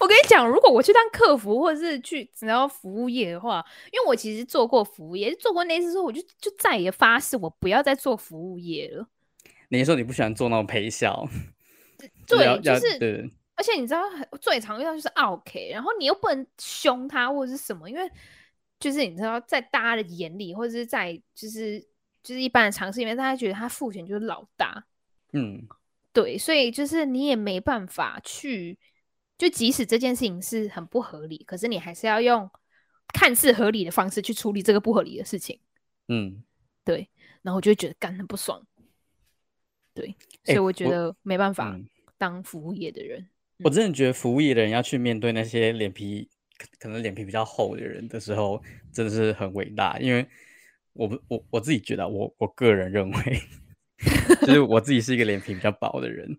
[0.00, 9.06] 我跟你讲，如果我去当客服或者是去只要服务业的话，因为我其实做过服务业，做过那次之后，我就就再也发誓我不要再做服务业了。
[9.68, 11.28] 你说你不喜欢做那种陪笑？
[12.26, 13.30] 对， 就是对。
[13.54, 14.02] 而且你知道，
[14.40, 18.10] 最常遇到就是 OK，然后你又不能凶他或者是什么，因为
[18.80, 21.86] 就是你知道，在大家的眼里，或者是在就是。
[22.28, 24.84] 就是一般的尝试里面，大家觉得他付钱就是老大，
[25.32, 25.66] 嗯，
[26.12, 28.78] 对，所以就是你也没办法去，
[29.38, 32.46] 就即使这件事情是很不合理，可是你还是要用
[33.14, 35.58] 看似合理的方式去处理这个不合理的事情，
[36.08, 36.44] 嗯，
[36.84, 37.08] 对，
[37.40, 38.62] 然后我就会觉得干很不爽，
[39.94, 40.14] 对，
[40.44, 41.80] 所以我觉得没办法
[42.18, 43.20] 当服务业的人。
[43.20, 43.24] 欸
[43.60, 46.28] 我，嗯、我真的觉得服务业的人要去面对那些脸皮
[46.78, 48.62] 可能脸皮比较厚的人的时候，
[48.92, 50.28] 真的是很伟大，因为。
[50.98, 53.40] 我我我自己觉得，我我个人认为，
[54.42, 56.36] 就是我自己是一个脸皮比较薄的人，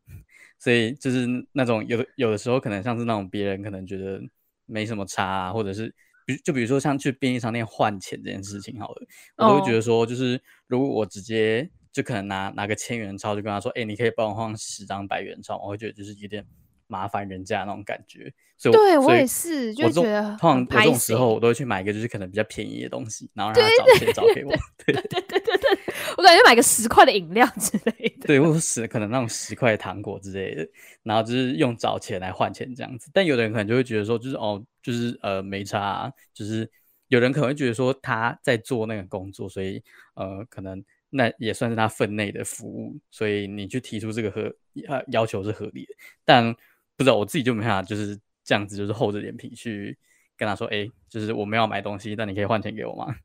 [0.59, 4.21] 所以就是那种有的有的时候可能像是那种别人可能觉得
[4.65, 5.95] 没什么差啊，或者是
[6.25, 16.45] 比就比如说像去便利商店换钱这件事情好了，我都会觉得说，就是如果我直接就可能拿拿个千元钞就跟他说，哎、欸，你可以帮我换十张百元钞，我会觉得就是有点。
[16.89, 24.51] 麻烦人家那种感觉，所以对我也是，就觉得通常这种时候我都会去买一个就是可能比较便宜的东西，然后让他找钱找给我。
[24.85, 25.79] 对对对对对，
[26.17, 30.67] 我感觉买个十块的饮料之类的，对，或者十可能那种十块的糖果之类的，
[31.03, 33.11] 然后就是用找钱来换钱这样子。
[33.13, 36.67] 但有的人可能就会觉得说，就是哦，就是呃没差啊，就是
[37.09, 39.79] 有人可能会觉得说他在做那个工作，所以
[40.15, 44.51] 呃可能那也算是他分内的服务，所以你去提出这个合
[44.87, 45.93] 呃要求是合理的，
[46.25, 46.55] 但。
[46.99, 49.97] 不知道我自己就没办法就是这样子，就是厚着脸皮去
[50.35, 53.15] 跟他说，哎、欸，就是我没有买东西，但你可以换钱给我吗？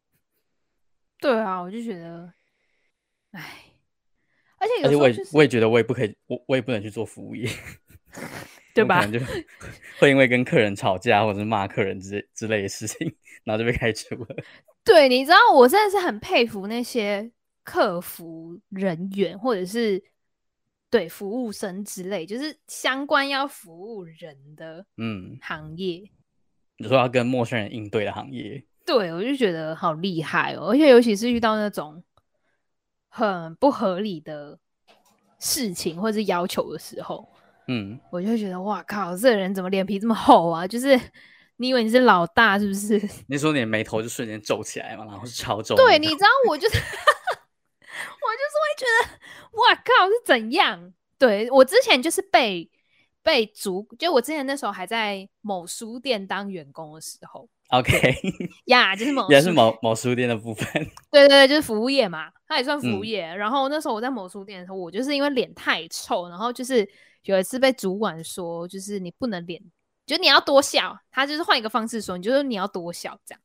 [1.18, 2.32] 对啊，我就觉得，
[3.32, 3.64] 哎，
[4.58, 7.50] 而且有时候、就是、而且我也我也觉得我也不可以，我我也不能去做服务业，
[8.72, 9.04] 对吧？
[9.08, 9.18] 就
[9.98, 14.36] 会因为跟客人吵架或者是骂客人之之类的事情，然后就被开除了。
[14.84, 17.28] 对，你知道我真的是很佩服那些
[17.64, 20.00] 客服人员，或者是。
[20.94, 26.08] 对，服务生之类，就是相关要服务人的嗯行业，
[26.76, 32.00] 你说要跟陌生人应对的行业，对，我就觉得好厉害哦，而且尤其是遇到那种
[33.08, 34.56] 很不合理的
[35.40, 37.28] 事情或者是要求的时候，
[37.66, 40.64] 嗯，我就会觉得哇靠，这个人怎么脸皮这么厚啊？
[40.64, 40.96] 就是
[41.56, 43.02] 你以为你是老大是不是？
[43.26, 45.74] 你说你的眉头就瞬间皱起来嘛，然后是超皱。
[45.74, 46.78] 对，你知道我就是。
[48.04, 50.92] 我就是会觉得，哇靠，是怎样？
[51.18, 52.70] 对，我之前就是被
[53.22, 58.14] 被主，就我之前那时候还在某书店当员工的时候，OK，
[58.66, 60.66] 呀，yeah, 就是某也是某某书店的部分，
[61.10, 63.26] 对对对，就是服务业嘛，它也算服务业。
[63.30, 66.86] 嗯、然后那时候我在某书店的时候，我就是因为脸太臭，然后就是
[67.22, 69.62] 有一次被主管说，就是你不能脸，
[70.04, 70.98] 就你要多笑。
[71.10, 73.40] 他就是换一个方式说，你就说你要多笑这样。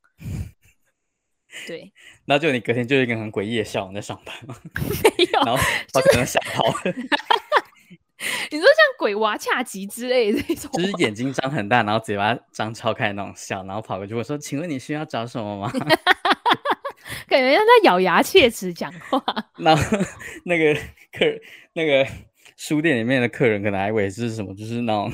[1.67, 1.91] 对，
[2.25, 4.55] 那就你隔天就一个很诡异的笑容在上班吗？
[5.17, 6.73] 没有，然后把可能吓跑了。
[8.51, 15.71] 你说像鬼娃恰吉之类的这种，就是眼睛张很大，然后嘴巴张超开那种笑，然后跑过去我说：“请问你需要找什么吗？”
[17.27, 19.23] 感觉像在咬牙切齿讲话。
[19.57, 19.97] 然后
[20.43, 20.77] 那个
[21.13, 21.39] 客人，
[21.73, 22.05] 那个
[22.57, 25.09] 书店里面的客人可能还以为是什么，就是那种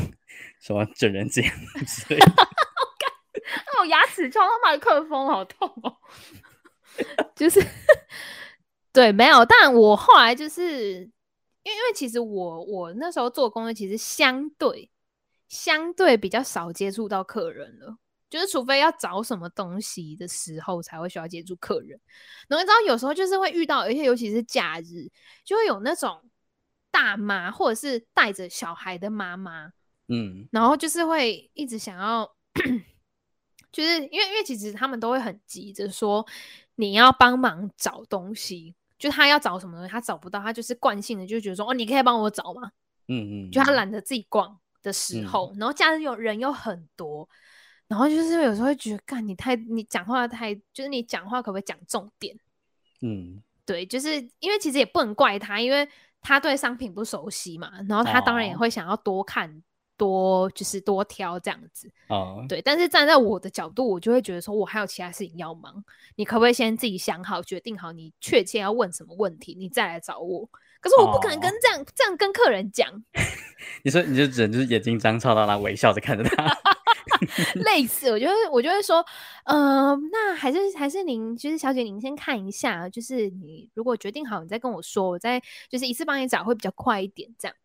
[0.60, 1.44] 什么整人节
[1.86, 2.26] 之类的。
[3.68, 5.98] 那我牙齿撞到麦克风，好痛哦！
[7.36, 7.60] 就是
[8.94, 9.46] 对，没有。
[9.46, 11.10] 但我后来就是。
[11.68, 14.88] 因为，因为其实我我那时候做工作，其实相对
[15.48, 17.98] 相对比较少接触到客人了，
[18.30, 22.00] 就是除非要找什么东西的时候，才会需要接触客人。
[22.48, 25.10] 然后你知道，有时候就是会遇到，而且尤其是假日，
[25.44, 26.22] 就会有那种
[26.92, 29.72] 大妈或者是带着小孩的妈妈，
[30.08, 32.32] 嗯，然后就是会一直想要，
[33.76, 36.26] 就是因为因为其实他们都会很急着说
[36.76, 38.74] 你要帮忙找东西。
[38.98, 42.72] 就他要找什么东西，他找不到，他就是惯性的就觉得说，哦，你可以帮我找吗？
[43.10, 43.52] 嗯嗯。
[43.52, 47.28] 就他懒得自己逛的时候，嗯、然后假日有人又很多，
[47.90, 52.40] 然后就是有时候会觉得，干你太你讲话太，就是你讲话可不可以讲重点？
[53.02, 55.88] 嗯，对，就是因为其实也不能怪他，因为
[56.22, 59.62] 他对商品不熟悉嘛，然后他当然也会想要多看。
[59.96, 62.62] 哦多就是多挑这样子，哦、对。
[62.62, 65.84] 但是站在我的角度，我就会觉得说，我还有其他事情要忙，
[66.16, 70.50] 你可不可以先自己想好，决定好你确切要问什么问题，你再来找我。
[70.82, 72.88] 可是我不可能跟这样、哦、这样跟客人讲。
[73.84, 76.58] 你说你就只能就是眼睛张超到那微笑着看着他。
[77.56, 79.04] 类似，我就会我就会说，
[79.46, 87.56] 嗯、呃，那还是还是您，就是小姐，您先看一下，就是你如果决定好，你再跟我说，我再就是一次帮你找会比较快一点，这样。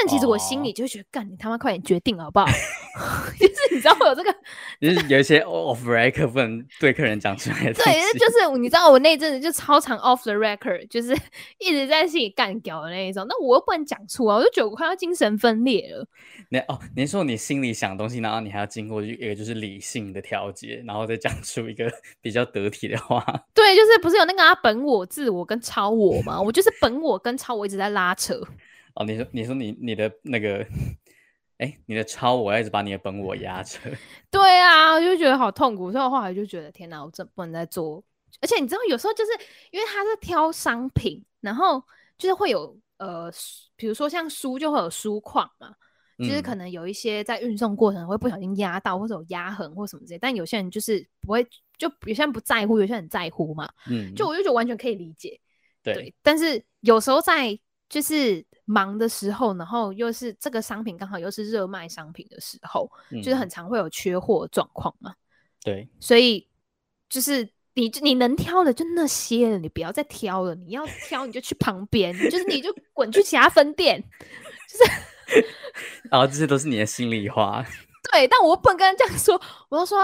[0.00, 1.30] 但其实我心里就会觉得，干、oh.
[1.30, 2.46] 你他妈快点决定好不好？
[3.38, 4.32] 就是你知道我有这个，
[4.80, 7.72] 就是有一些 off record 不能对客人讲出来的。
[7.74, 11.16] 对，就是 你知道我那阵子就超常 off the record，就是
[11.58, 13.26] 一直在心里干屌的那一种。
[13.28, 16.06] 那我又不能讲出啊，我就觉得我快要精神分裂了。
[16.50, 23.24] 你哦，您说你心里想的东西，然后你还要经过一个就是理性的调节，然后再讲出一个比较得体的话。
[23.54, 26.40] 对，就是不是有那个啊本我、自我跟超我吗？
[26.40, 28.40] 我就是本我跟超我一直在拉扯。
[28.98, 30.66] 哦，你说你说你你的那个，
[31.58, 33.78] 哎，你的超我要一直把你的本我压着。
[34.28, 38.02] 对啊，我就觉得好痛苦，所以我后来就觉得天哪，我真不能再做。
[38.40, 39.30] 而且你知道，有时候就是
[39.70, 41.80] 因为他是挑商品，然后
[42.18, 43.32] 就是会有呃，
[43.76, 45.72] 比如说像书就会有书况嘛，
[46.18, 50.18] 就是可能有一些在运送过程会不小心压到，或者有压痕或什么之类。
[50.18, 51.44] 但有些人就是不会，
[51.78, 53.68] 就有些人不在乎，有些人在乎嘛。
[53.88, 55.40] 嗯，就我就觉得完全可以理解。
[55.84, 57.56] 对，对，但是有时候在
[57.88, 58.44] 就是。
[58.68, 65.14] 忙的时候，然后又是这个商品刚好又是热卖商品的时候，嗯、就是很常会有缺货状况嘛。
[65.64, 66.46] 对，所以
[67.08, 70.54] 就是你你能挑的就那些了，你不要再挑了。
[70.54, 74.04] 你要挑你就去旁边，就是你就滚去其他分店。
[74.68, 75.44] 就是，
[76.12, 77.64] 然后这些都是你的心里话。
[78.12, 79.98] 对，但我不能跟人这样说，我要说。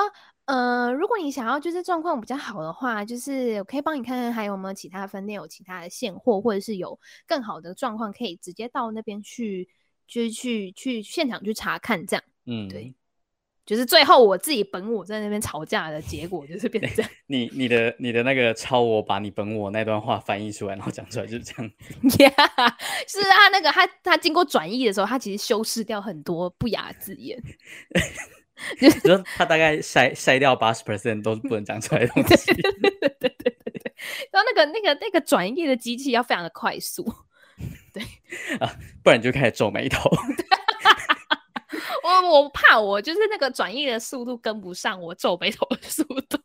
[0.46, 9.68] 呃，如果你想要就是状况比较好的话，就是我可以帮你看看还有没有其他分店有其他的现货，或者是有更好的状况，可以直接到那边去，
[10.06, 12.22] 就是去去现场去查看这样。
[12.44, 12.94] 嗯，对，
[13.64, 17.10] 就是最后我自己本我在那边吵架的结果就是变成这样。
[17.26, 21.72] 你你的你的那个超我把你本我那段话翻译出来，然后讲出来就是这样。
[22.18, 22.74] Yeah，
[23.08, 27.42] 是啊，那个他他经过转译的时候，他其实修饰掉很多不雅字眼。
[28.80, 32.52] 就是说，他大概筛筛掉八十 percent 都是不能讲出来的东西。
[32.54, 33.94] 对 对对对对对。
[34.30, 37.04] 然后那个那个那个转译的机器要非常的快速。
[37.92, 38.02] 对
[38.58, 40.10] 啊，不然你就开始皱眉头。
[42.02, 46.38] 我我怕我就是那个转译的速度跟不上我皱眉头的速度。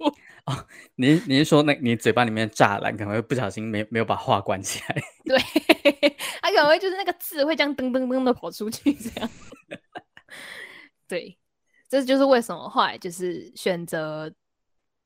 [0.46, 4.96] 哦，你你是说那你嘴巴里面的栅栏可能会不小心没没有把话关起来？
[5.26, 5.38] 对，
[6.42, 9.30] 他可能会就是那个字会这样噔噔噔的跑出去这样。
[11.08, 11.38] 对。
[11.90, 14.32] 这就是为什么后来就是选择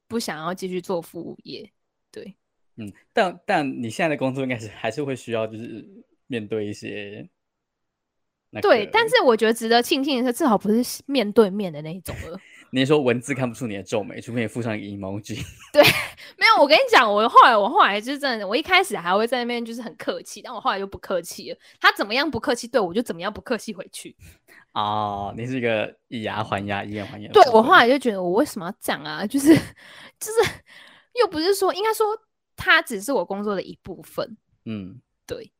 [0.07, 1.71] 不想要继续做服务业，
[2.11, 2.35] 对，
[2.75, 5.87] 嗯，但但你现在的工作应该是还是会需要就是
[6.27, 7.29] 面对一些，
[8.61, 12.39] 对，但是我觉得值得庆幸的是，至少不是面对面的那一种了。
[12.75, 15.39] 你说文字看不出你的皱眉，除非你附上一个 emoji。
[15.71, 15.83] 对，
[16.37, 21.57] 没有，我跟你讲，我后来我后来就是真的，我一开始还会在那边就是很客气，但我后来就不客气了。
[21.79, 24.15] 他怎么样不客气对我，就怎么样不客气回去。
[24.71, 27.31] 哦，你是一个以牙还牙，以眼还眼。
[27.31, 29.23] 对，我后来就觉得，我为什么要讲啊？
[29.27, 30.51] 就是就是，
[31.21, 32.07] 又不是说，应该说，
[32.55, 34.35] 他只是我工作的一部分。
[34.65, 35.51] 嗯，对。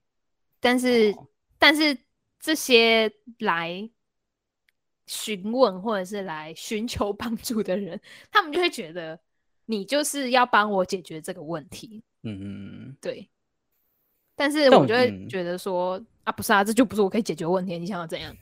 [0.59, 1.28] 但是、哦、
[1.59, 1.95] 但是
[2.39, 3.88] 这些来
[5.14, 7.99] 询问或者是来寻求帮助的人，
[8.32, 9.20] 他们就会觉得
[9.66, 12.03] 你就是要帮我解决这个问题。
[12.24, 13.30] 嗯嗯，对。
[14.36, 17.78] 但是我就会觉得说、嗯、啊，不是啊，这就不是我可以解决问题。
[17.78, 18.36] 你想要怎样？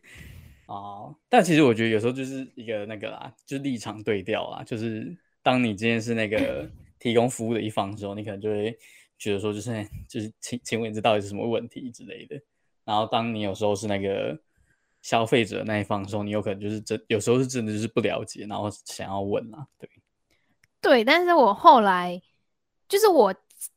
[0.66, 4.62] 哦，但其实我觉得有时候就是一个那个啦，就是立场对调啦。
[4.62, 6.68] 就是当你今天是那个
[7.00, 8.78] 提供服务的一方的时候，你可能就会
[9.16, 12.38] 觉得说，就是就是请请问这到底是什么问题之类的。
[12.84, 14.38] 然后当你有时候是那个
[15.06, 19.64] 消费者那一方的时候，你有可能就是真有时候是真的就是不了解，然后想要问啦。
[19.78, 19.88] 对，
[20.80, 22.20] 对，但是我后来
[22.88, 23.32] 就是我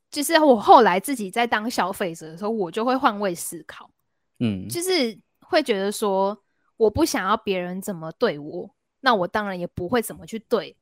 [0.09, 3.91] 就是我后来自己在当消费者的时候，我就会换位思考，
[4.39, 6.35] 嗯，就是会觉得说。
[6.79, 10.77] 我不想要别人怎么对我，那我当然也不会怎么去对，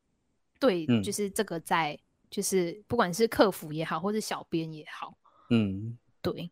[0.60, 5.18] 对，就是这个在，嗯、就是不管是客服也好，或是小编也好，
[5.50, 6.52] 嗯，对。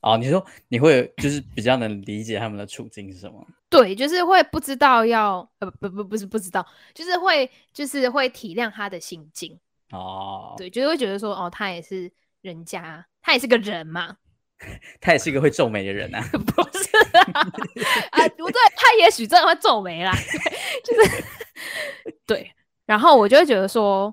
[0.00, 3.46] 哦，你说你会就是比较能理解他们的处境是什么？
[3.68, 9.58] 对，就是会不知道要呃不不不不是不知道，就是会就是会体谅他的心境。
[9.90, 12.10] 哦，对，就是会觉得说哦，他也是
[12.42, 14.16] 人家，他也是个人嘛。
[15.00, 16.96] 他也是一个会皱眉的人啊， 不是
[17.32, 17.40] 啊？
[18.10, 20.12] 啊，不对，他也许真的会皱眉啦，
[20.84, 21.24] 就是
[22.26, 22.52] 对。
[22.84, 24.12] 然后我就会觉得说，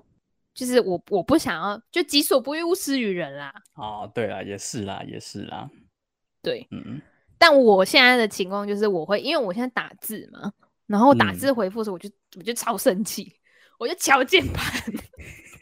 [0.58, 3.54] 就是我我不想要，就己所不欲，勿施于人啦。
[3.74, 5.70] 哦，对啦，也是啦，也是啦。
[6.42, 7.00] 对，嗯。
[7.38, 10.52] 但我现在的情况就是，我会因为我现在打字嘛，
[10.88, 13.32] 然后打字回复的时候，我就、嗯、我就超生气，
[13.78, 14.92] 我就敲键盘。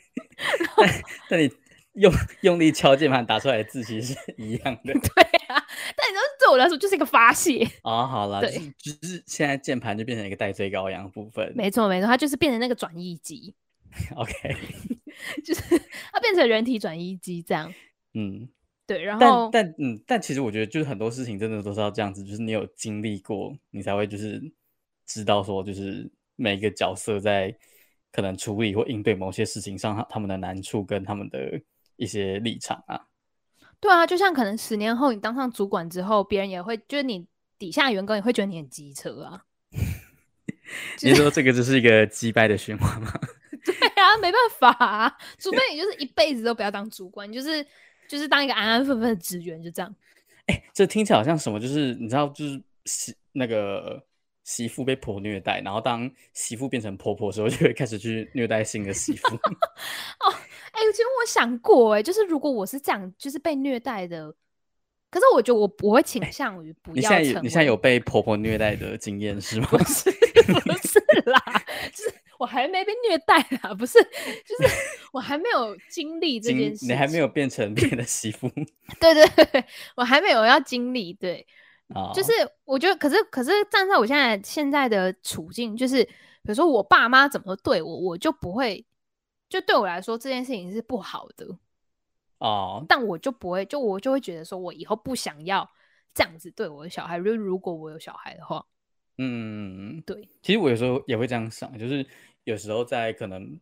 [1.28, 1.52] 那你？
[1.96, 4.92] 用用力敲键盘打出来的字其实是一样的。
[5.00, 5.56] 对啊，
[5.96, 7.66] 但你说对我来说就是一个发泄。
[7.82, 11.50] 哦，好了，对，就是现在键盘就变成一个代罪羔羊的部分。
[11.56, 13.54] 没错没错，它就是变成那个转译机。
[14.16, 14.56] OK，
[15.44, 15.62] 就是
[16.12, 17.72] 它变成人体转移机这样。
[18.14, 18.48] 嗯，
[18.86, 24.42] 对，然后但但嗯，但其实我觉得就是很多事情真的都是要这样子，就是你有经历过，你才会就是
[25.06, 27.56] 知道说，就是每一个角色在
[28.12, 31.60] 可能处理或应对某些事情上，他他们的难处跟他们的。
[31.98, 33.06] 一些立场啊，
[33.80, 37.26] 对啊，就像可能十年后你当上主管之后，别人也会就是你
[37.58, 39.46] 底下员工也会觉得你很机车啊。
[41.00, 43.10] 你说这个就是一个击败的循环吗？
[43.66, 47.64] 对啊，没办法啊，除非你就是一辈子都不要当主管，就是
[48.08, 49.94] 就是当一个安安分分的职员，就这样。
[50.46, 51.60] 哎、欸，这听起来好像什么？
[51.60, 54.02] 就是你知道，就是媳那个
[54.44, 59.34] 媳妇被婆虐待，然后当媳妇变成婆婆的时候，就会开始去虐待新的媳妇。
[60.24, 60.32] 哦。
[60.76, 64.30] 哎、欸，其实我想过、欸，哎，就是如果我是这样，就是被虐待的，
[65.10, 67.18] 可是我觉得我不会倾向于不要、欸。
[67.18, 69.68] 你现在你现在有被婆婆虐待的经验是吗？
[69.72, 71.05] 不是，不是啦，
[71.96, 74.74] 就是我还没被虐待啊，不是，就是
[75.12, 76.84] 我还没有经历这件事。
[76.84, 78.48] 你还没有变成别人的媳妇？
[79.00, 79.64] 对对对，
[79.96, 81.14] 我还没有要经历。
[81.14, 81.46] 对，
[81.94, 82.32] 哦、就是
[82.64, 88.84] 我觉得，可是可是站在我现在现在的处境，就是比如说我爸妈怎么对我，我就不会。
[89.48, 91.46] 就对我来说，这件事情是不好的
[92.38, 95.70] 哦，但我就不会，就我就会觉得说，我以后不想要
[96.12, 97.16] 这样子对我的小孩。
[97.22, 98.66] 就如果我有小孩的话，
[99.18, 100.28] 嗯，对。
[100.42, 102.06] 其实我有时候也会这样想，就是
[102.44, 103.58] 有时候在可能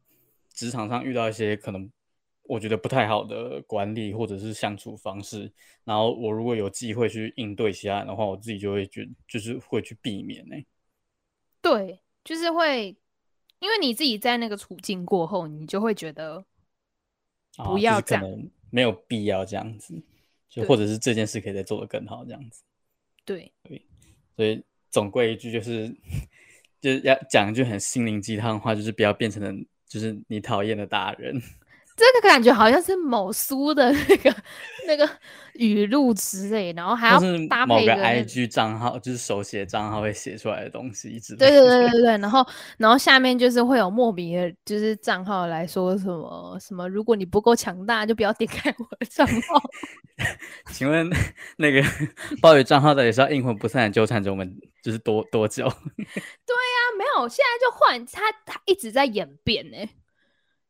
[0.52, 1.90] 职场上遇到一些可能
[2.42, 5.52] 我觉得不太好的管理或者是相处方式，
[5.84, 10.56] 然后我如果有机会去应对其他人的话，我自己就会觉就是会去避免呢。
[11.62, 12.96] 对，就是会。
[13.60, 16.44] 因为你自己在那个处境过后，你就会觉得
[17.56, 20.02] 不要这样，哦就是、可能没有必要这样子，
[20.50, 22.62] 就或者是这件事可以再做得更好这样子。
[23.24, 23.86] 对对，
[24.36, 24.62] 所以
[24.94, 25.92] 总归一句就是，
[26.80, 31.42] 就是要讲一句很心灵鸡汤的话，就是不要变成就是你讨厌的大人。
[31.96, 34.34] 这个感觉好像是某书的那个
[34.86, 35.08] 那个
[35.54, 41.38] 语录之类，然后还要搭配一个、那个、IG 账号，就是手写账号会写出来的东西之类。
[41.38, 42.44] 对对对对对，然后
[42.78, 49.62] 然后下面就是会有莫名的，就是账号来说什么什么，如果你不够强大，就不要点开我的账号。
[50.72, 51.08] 请问
[51.58, 51.80] 那个
[52.42, 55.64] 暴雨账号到底是要阴魂不散的纠缠着我们，就是多多久？
[55.64, 59.76] 对呀、啊，没有，现在就换他，他一直在演变呢。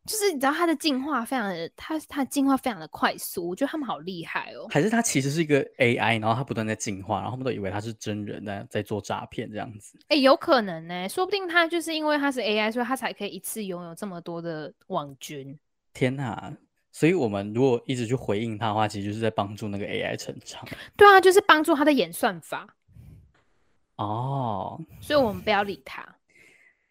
[0.06, 4.66] 就是你知道它的进化非常的，它它进化非常的快速，我觉得他们好厉害哦。
[4.70, 9.98] 还是它其实是一个 AI，然后它不断在进化，然后他们都以为它是真人在在做诈骗这样子。
[10.08, 15.58] 哎、欸，有可能呢，说不定它就是因为它是 AI，所以它才可以一次拥有这么多的网军。
[15.92, 16.52] 天哪！
[16.92, 20.64] 所以我们如果一直去回应它的话，其实就是在帮助那个 AI 成长。
[20.96, 22.76] 对啊，就是帮助它的演算法。
[23.96, 26.06] 哦，所以我们不要理它。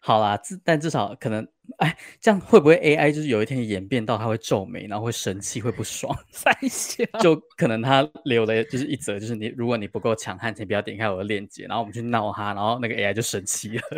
[0.00, 1.46] 好啦，至但至少可能
[1.78, 6.16] 哎，这样会不会 AI 就是有一天演变到它会皱眉，然后会生气，会不爽？
[6.30, 13.82] 三下就可能他留的就是一则，就是你如果你不够强悍，请不要点开我的链接，然后我们去闹他，然后那个 AI 就生气了。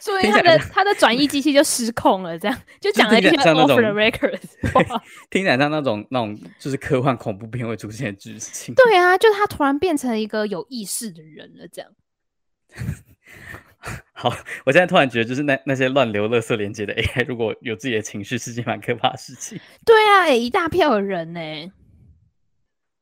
[0.00, 4.38] 所以他的他的转译机器就失控了，这样就讲了一些 off the record。
[5.30, 8.74] 听起来像那种那种就是科幻恐怖片会出现的剧情。
[8.74, 11.90] 对啊，就他突然变成一个有意识的人了，这样。
[14.12, 19.60] 好，我现在突然觉得，就是那那些乱留垃圾连接的 AI，如果有自己的情绪，是件蛮可怕的事情。
[19.84, 21.40] 对啊，哎、欸，一大票的人呢，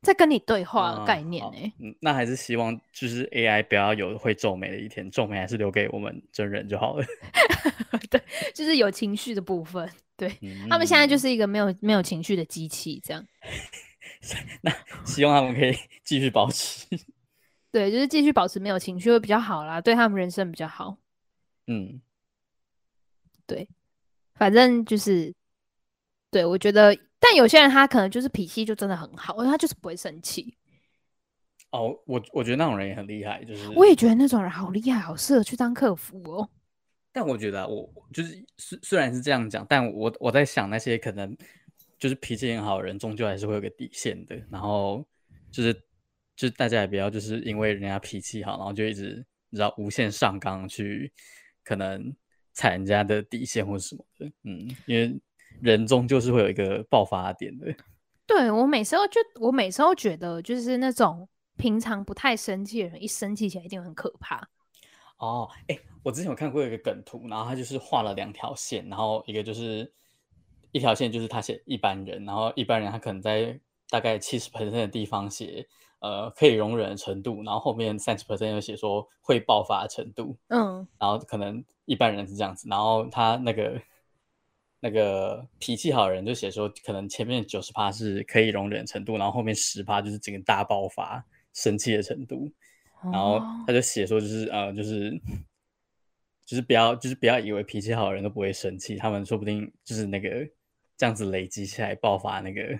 [0.02, 1.94] 在跟你对话的概念呢、嗯。
[2.00, 7.04] 那还是希望就是 AI 不要有会皱眉的一天，皱眉还是留给我们真人就好了。
[8.10, 8.20] 对，
[8.52, 9.88] 就是有情绪的部分。
[10.16, 13.24] 对、嗯、他们现在就是一个没有没有情绪的机器，这样。
[14.60, 14.72] 那
[15.04, 16.86] 希望他们可以继续保持。
[17.72, 20.98] 对，就是继续保持没有情绪会比较好啦，对他们人生比较好。
[21.66, 22.02] 嗯，
[23.46, 23.66] 对，
[24.34, 25.34] 反正就是，
[26.30, 30.54] 对我觉得，但有些人他可能就是脾气就真的很好，因为他就是不会生气。
[31.70, 36.50] 哦，我我觉得那种人也很厉害，就是我也觉得那种人好厉害，好适合去当客服哦。
[37.10, 41.34] 但我觉得我就是虽虽然是这样讲，但我我在想那些可能
[41.98, 44.36] 就是脾气很好的人，终究还是会有个底线的。
[44.50, 45.02] 然后
[45.50, 45.82] 就是。
[46.34, 51.12] 就大家也不要，就是因为人家脾气好，然后就一直你知道无限上纲去，
[51.62, 52.14] 可能
[52.52, 55.14] 踩人家的底线或什么的，嗯，因为
[55.60, 57.72] 人终究是会有一个爆发点的。
[58.26, 64.48] 对，我每次都就我每次都觉得，就是那种平常不太生气的人，一生气起来一定很可怕。
[65.18, 69.92] 哦，哎，我之前有看过一个梗图，然后他就是画了两条线，然后一个就是
[70.70, 73.60] 一条线就是他写一般人，然后一般人他可能在
[73.90, 75.68] 大概七十 percent 的地方写。
[76.02, 83.80] 呃，可以容忍的程度，然后后面三十 percent 又写说会爆发的程度，嗯，然后可能一般人是这样子，然后他那个
[84.80, 92.50] 那个脾气好的人就写说，可能前面九十趴是可以容忍的程度，然后后面十趴就是整个大爆发生气的程度，
[93.04, 95.12] 然后他就写说就是呃就是
[96.44, 100.28] 就是不要就是不要以为脾气好的人都不会生气，他们说不定就是那个
[100.96, 102.76] 这样子累积起来爆发那个。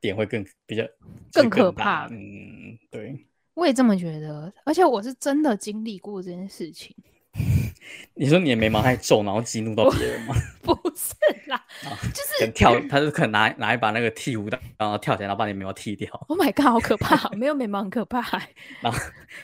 [0.00, 0.84] 点会更比较
[1.32, 6.94] 更可怕，嗯，对，我也这么觉得，而且我是真的经历过这件事情。
[8.14, 10.34] 你说你的眉毛太皱，然后激怒到别人吗？
[10.62, 11.14] 不是
[11.48, 11.64] 啦，
[12.12, 16.10] 就是跳，他就可能拿拿一把那个剃胡刀，然后跳起来，然后把你眉毛剃掉。
[16.28, 17.28] Oh my god，好可怕！
[17.36, 18.20] 没有眉毛很可怕。
[18.82, 18.98] 然后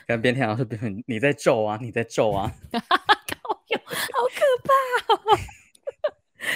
[0.05, 5.39] 跟边跳，然后说边你在皱啊，你在皱啊，好可怕哦。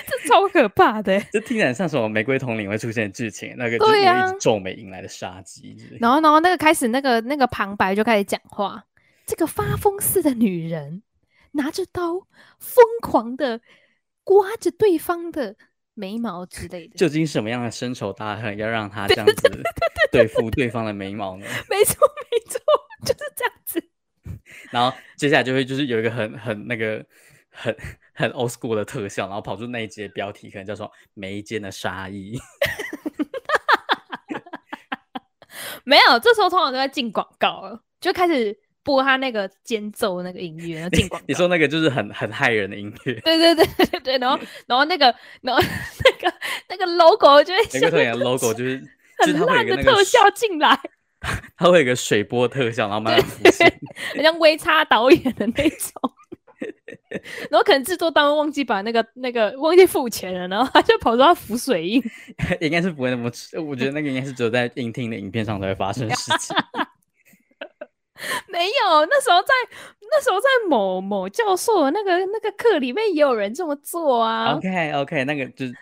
[0.07, 5.77] 这超可怕的， 这听起来像什么玫瑰统领会出现的剧情，那个就是一直皱眉引来的杀机。
[5.93, 8.83] 啊、然后，然后那个开始，那个那个旁白就开始讲话，
[9.25, 11.03] 这个发疯似的女人
[11.51, 12.27] 拿着刀，
[12.59, 13.61] 疯狂的
[14.23, 15.55] 刮着对方的
[15.93, 16.95] 眉毛之类的。
[16.97, 19.63] 究竟什么样的深仇大恨要让她这样子
[20.11, 21.45] 对付对方的眉毛呢？
[21.69, 22.59] 没错，没错，
[23.05, 23.83] 就是这样子。
[24.71, 27.03] 然后接下来就会就是有一个很很那个
[27.59, 27.75] 很。
[28.19, 32.37] 很 old school 的特效，然后跑出那一集的标题，可能叫做“眉间的杀意
[35.85, 41.25] ”。没有，这时候通常都在进广告了，就开始播他那个间奏那个音乐进广告。
[41.29, 43.13] 你说那个就是很很害人的音乐。
[43.21, 44.37] 对对对对对，然后
[44.67, 45.05] 然后那个
[45.41, 45.63] 然后
[46.03, 46.37] 那个
[46.67, 48.83] 那个 logo 就会每个特演 logo 就是
[49.23, 50.77] 很烂的特效进来，
[51.55, 53.79] 它会有一个水波特效，然后慢慢浮现，
[54.13, 56.13] 很像微差导演的那种。
[57.49, 62.03] 然后可能制作单位忘记把那个那个忘记付钱了，然后他就跑出他浮水印，
[62.61, 63.31] 应该是不会那么，
[63.67, 66.55] 我觉得那个应该是只有在影厅的影片上才会发生的事情。
[68.49, 69.53] 没有，那时候在
[70.01, 74.53] 那时候在某某教授的那个那个课里面也有人这么做啊。
[74.55, 75.73] OK OK，那个就是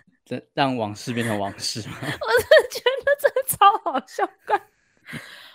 [0.53, 1.95] 让往事变成往事嘛。
[2.01, 4.23] 我真的觉得真的超好笑，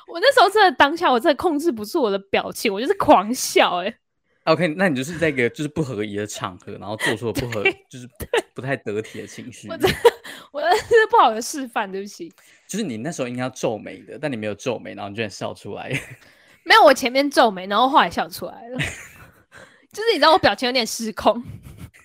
[0.08, 3.96] 我那时候真的当下我真的控制不住我的表情，我就是狂笑哎、欸。
[4.44, 8.08] OK，那你就是在一个就是不合宜的场合，然后做出了不合，就是
[8.54, 9.68] 不太得体的情绪。
[9.68, 12.32] 我这是不好的示范，对不起。
[12.66, 15.88] 就是你那时候应该要皱眉的，但你没有皱眉，然后你居然笑出来。
[16.64, 18.78] 没有，我前面皱眉，然后后来笑出来了。
[19.92, 21.42] 就是你知道我表情有点失控，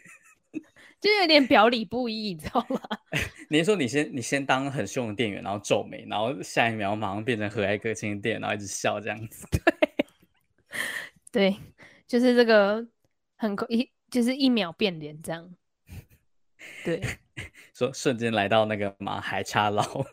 [1.02, 2.80] 就是有点表里不一，你知道吗？
[3.50, 9.48] 你说你先你先当很凶的店员，然后皱眉，然后下一秒马上变成和蔼可亲的店，然后一直笑这样子。
[9.52, 9.62] 对。
[11.32, 11.56] 对。
[12.08, 12.88] 就是这个
[13.36, 15.54] 很快一就是一秒变脸这样。
[16.84, 17.02] 对，
[17.76, 19.84] 说瞬间来到那个马海叉捞，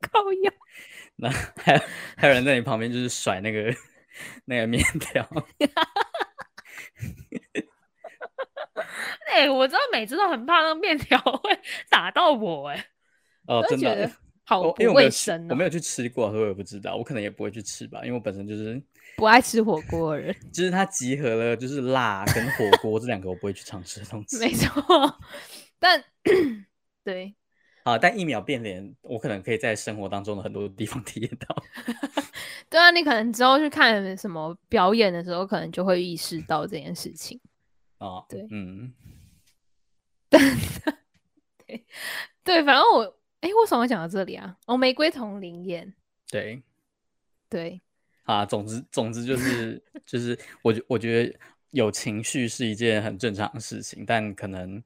[0.00, 0.52] 靠呀！
[1.16, 1.78] 那还
[2.16, 3.74] 还有人在你旁边就是甩那个
[4.46, 5.28] 那个面条。
[9.26, 11.60] 哎、我知道每次都很怕那个面条会
[11.90, 12.86] 打到我、哎，
[13.46, 14.10] 哦，真的，
[14.44, 15.54] 好不卫生、哦我。
[15.54, 18.80] 我没有去吃过，所以我也不知道，我可能也不会去吃吧，因为我本身就是
[19.16, 20.34] 不爱吃火锅的人。
[20.52, 24.38] 就是它集合了，就是辣跟火锅这两个我不会去尝试的东西。
[24.38, 25.18] 没错，
[25.78, 26.02] 但
[27.04, 27.34] 对。
[27.84, 27.98] 啊！
[27.98, 31.54] 但一秒变脸，我可能可以在生活当中的很多地方 体验到。
[32.70, 37.38] 对啊，你可能之后去看什么表演的时候，可能就会意识到这件事情。
[37.98, 38.90] 哦，对，嗯，
[40.30, 40.40] 对
[42.42, 44.56] 对，反正我，哎，为什么会讲到这里啊？
[44.66, 45.92] 哦，玫瑰瞳铃眼，
[46.30, 46.62] 对
[47.50, 47.78] 对，
[48.22, 51.38] 啊，总之总之就是 就是，我觉我觉得
[51.72, 54.82] 有情绪是一件很正常的事情，但可能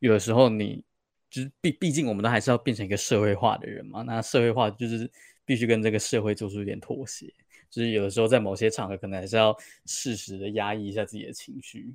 [0.00, 0.84] 有的时候你。
[1.30, 5.10] 就是毕毕竟我们都还是要变成一个社会化的人嘛，那社会化就是
[5.44, 7.26] 必须跟这个社会做出一点妥协，
[7.68, 9.52] 就是有的时候在某些场合可能还是要
[9.84, 11.92] 适时的压抑一下自己的情绪，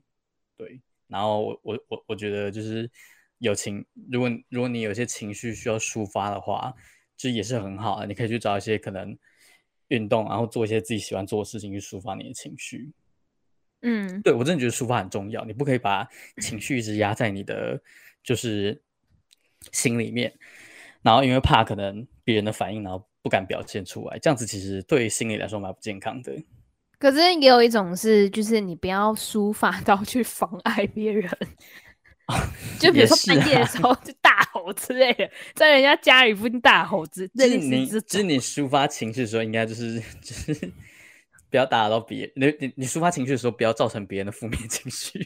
[0.57, 0.82] 对。
[1.07, 2.91] 然后我我我我觉得就是
[3.40, 6.74] 有情，如果如果你有些情绪需要抒发的话，
[7.18, 9.18] 就也是很好的，你可以去找一些可能
[9.88, 12.92] 运动，然后做一些自己喜欢做的事情去抒发你的情绪。
[13.82, 17.82] 嗯，对，我真的觉得抒发很重要，你不可以把情绪一直压在你的
[18.24, 18.82] 就是。
[19.74, 20.34] 心里面，
[21.02, 26.34] 然后因为怕可能别人的反应，然后不敢表现出来，这样子其实对心理来说蛮不健康的。
[26.98, 31.30] 可是也有一种是，就是你不要抒发到去妨碍别人，
[32.80, 37.56] 就比如说半夜的时候就大吼之类的， 在人家家里附近大吼之类的。
[37.56, 40.72] 就是你，就是你抒发情绪的时候，应该就是 就是
[41.50, 42.32] 不要打扰到别人。
[42.36, 45.26] 你你你抒发情绪的时候，不要造成别人的负面情绪。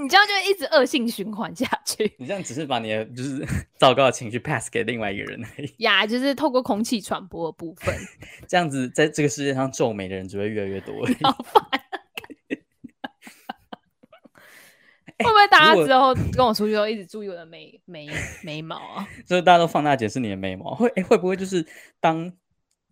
[0.00, 2.10] 你这样就一直恶性循环下去。
[2.16, 3.44] 你这样只是把你的就是
[3.76, 5.74] 糟糕的情绪 pass 给另外一个人而已。
[5.78, 7.94] 呀，就是透过空气传播的部分。
[8.48, 11.04] 这样子，在这个世界上皱眉的人只会越来越多。
[11.22, 11.80] 好烦。
[15.18, 18.08] 会不会大家之后跟我出去都一直注意我的眉眉
[18.42, 19.08] 眉毛啊？
[19.26, 21.66] 就是大家都放大解释你的眉毛，会哎会不会就是
[22.00, 22.32] 当？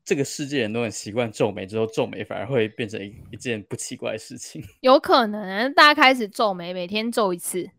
[0.04, 4.60] 这个世界人都很习惯皱眉，之后皱眉反而会变成一一件不奇怪的事情。
[4.82, 7.70] 有可能，大家开始皱眉，每天皱一次，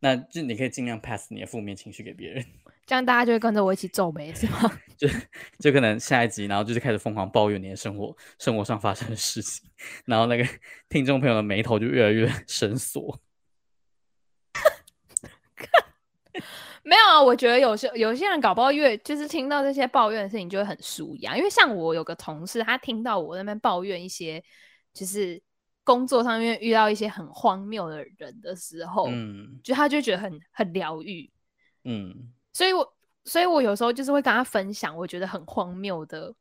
[0.00, 2.44] 那就你可以尽量 pass 你的负面情绪给别人，
[2.84, 4.70] 这样大家就会跟着我一起皱眉，是吗？
[4.98, 5.08] 就
[5.58, 9.66] 就可能下一集，然后就是开始疯狂抱怨你的生活，生活上发生的事情，
[10.04, 10.46] 然后那个
[10.90, 13.18] 听众朋友的眉头就越来越深锁。
[16.82, 24.42] 没有啊，我觉得有些有些人搞不好越就是听到这些抱怨的事情就会很舒压，因为像我有个同事，他听到我那边抱怨一些
[24.94, 25.40] 就是
[25.84, 31.30] 工作上面遇到一些很荒谬的人的时候，嗯，就他就觉得很很疗愈，
[31.84, 36.34] 嗯，所以我所以我有时候就是会跟他分享我觉得很荒谬的，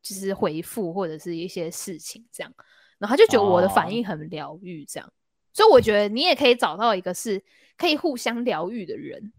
[0.00, 2.50] 就是回复或者是一些事情这样，
[2.98, 5.12] 然后他就觉得我的反应很疗愈这样，哦，
[5.52, 7.44] 所以我觉得你也可以找到一个是
[7.76, 9.30] 可以互相疗愈的人。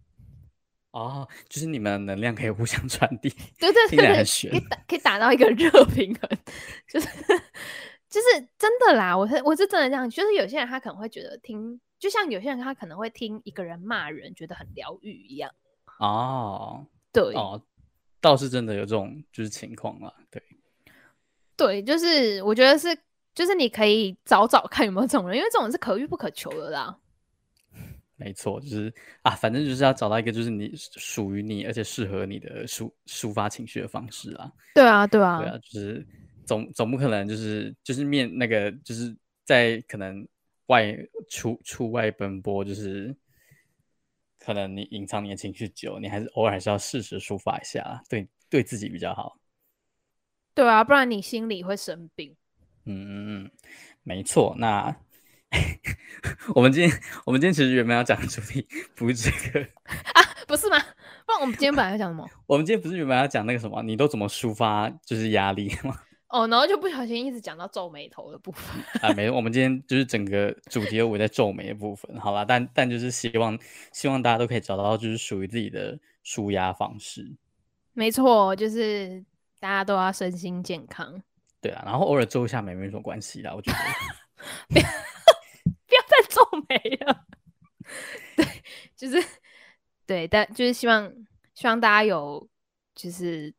[0.95, 3.27] 哦，就是你们的能量可以互相传递，
[3.59, 6.29] 对对对，对，可以打可以打到一个热平衡，
[6.87, 7.07] 就是
[8.09, 15.51] 就是真的啦，我是我是真的这样，就是有些人他可能会觉得听，就像有些人他可能会听一个人骂人，觉得很疗愈一样。
[15.99, 17.61] 哦，对哦，
[18.21, 20.41] 倒是真的有这种就是情况啦，对，
[21.57, 22.97] 对，就是我觉得是，
[23.33, 26.97] 就是你可以找找看有没有这种人，因为这种人是可遇不可求的啦。
[28.17, 28.93] 没错，就是
[29.23, 34.49] 啊，反正就是要找到一个就是你属于你而且适合你的抒抒发情绪的方式啦。
[34.73, 36.07] 对啊，对啊，对啊，就是
[36.45, 39.13] 总总不可能就是就是面那个就是
[39.43, 40.25] 在可能
[40.67, 40.97] 外
[41.29, 43.13] 出出外奔波，就是
[44.39, 49.37] 可能你隐藏你的情绪久，你还是偶尔还是要适时抒发一下，对对自己比较好。
[50.53, 52.33] 对啊，不然你心里会生病。
[52.85, 53.51] 嗯嗯嗯，
[54.03, 54.95] 没错，那。
[56.55, 59.61] 我们今天，我们今天其实原本要讲的主题不是这个
[60.13, 60.79] 啊，不是吗？
[61.25, 62.27] 不然我们今天本来要讲什么？
[62.47, 63.81] 我们今天不是原本要讲那个什么？
[63.83, 65.95] 你都怎么抒发就是压力吗？
[66.29, 72.43] 哦，然后就不小心一直讲到皱眉头的部分 啊，没，我们今天就是整个主题都围在皱眉的部分，好吧？
[72.43, 73.57] 但但就是希望
[73.93, 77.35] 希望大家都可以找到就是属于自己的舒压方式。
[77.93, 79.23] 没错，就是
[79.59, 81.21] 大家都要身心健康。
[81.61, 84.81] 对啊，然后偶尔皱一下眉没什么关系啦，我觉得。
[86.29, 87.25] 皱眉了，
[88.35, 88.45] 对，
[88.95, 89.23] 就是
[90.05, 91.11] 对，但就是希望
[91.53, 92.47] 希望大家有，
[92.93, 93.53] 就是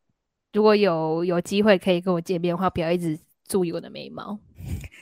[0.53, 4.39] 如果有有机会可以跟我见面的话，不要一直注意我的眉毛。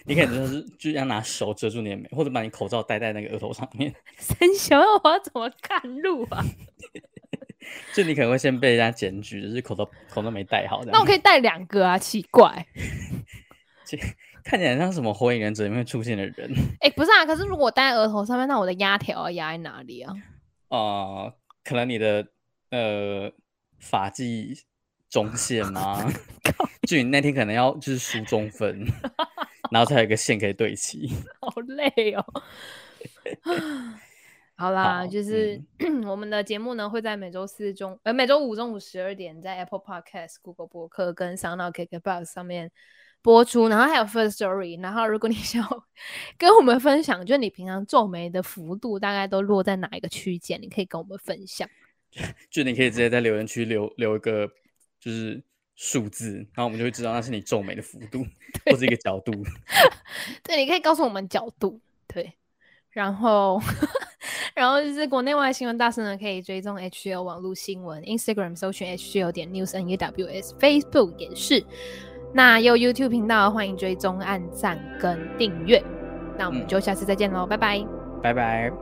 [0.07, 3.95] 你可能就是就要拿手遮住你的眉，或者把你口罩戴在那个额头上面。
[4.19, 6.45] 三小，我要怎么看路啊？
[7.95, 10.83] 就你可能会先被人家检举，就是口罩口罩没戴好。
[10.85, 11.97] 那我可以戴两个啊？
[11.97, 12.67] 奇怪。
[14.45, 16.53] 看起来像什么火影忍者里面出现的人。
[16.81, 20.13] 哎、欸，不是啊，可是如果戴在额头上面，那我的压条要压在哪里啊？
[20.69, 20.77] 哦、
[21.27, 21.35] 呃，
[21.65, 22.29] 可能你的
[22.71, 23.33] 呃
[23.79, 24.55] 发际
[25.09, 26.07] 中线 吗？
[26.87, 28.85] 就你那天可能要就是梳中分，
[29.73, 31.09] 然后才有一个线可以对齐。
[31.41, 32.25] 好累哦。
[34.57, 42.71] 好啦，好就是、嗯、 我们的节目呢会在每周四中呃每周五中午十二点在 Apple Podcast、Google 播客跟 KKBOX 上面
[43.25, 44.81] 播出，然后还有 First Story。
[44.83, 45.85] 然后如果你 想要
[46.37, 51.67] 跟我们分享，就是你平常皱眉的幅度大概都落在哪一个区间，你可以跟我们分享。
[52.51, 54.47] 就你可以直接在留言区留留一个
[55.01, 55.43] 就是
[55.75, 58.27] 数字，然后我们就会知道那是你皱眉的幅度
[58.71, 59.33] 或者一个角度。
[60.43, 61.81] 对，你可以告诉我们角度。
[62.07, 62.35] 对，
[62.91, 63.59] 然后。
[64.55, 71.65] 然后就是国内外新闻大事呢，可以追踪 HGL 网络新闻，Instagram 搜寻 HGL 点 News NEWS，Facebook 也是。
[72.37, 75.81] 那有 YouTube 频道，欢迎追踪、按赞跟订阅。
[76.37, 77.87] 那我们就下次再见喽，嗯、拜拜，
[78.21, 78.73] 拜拜。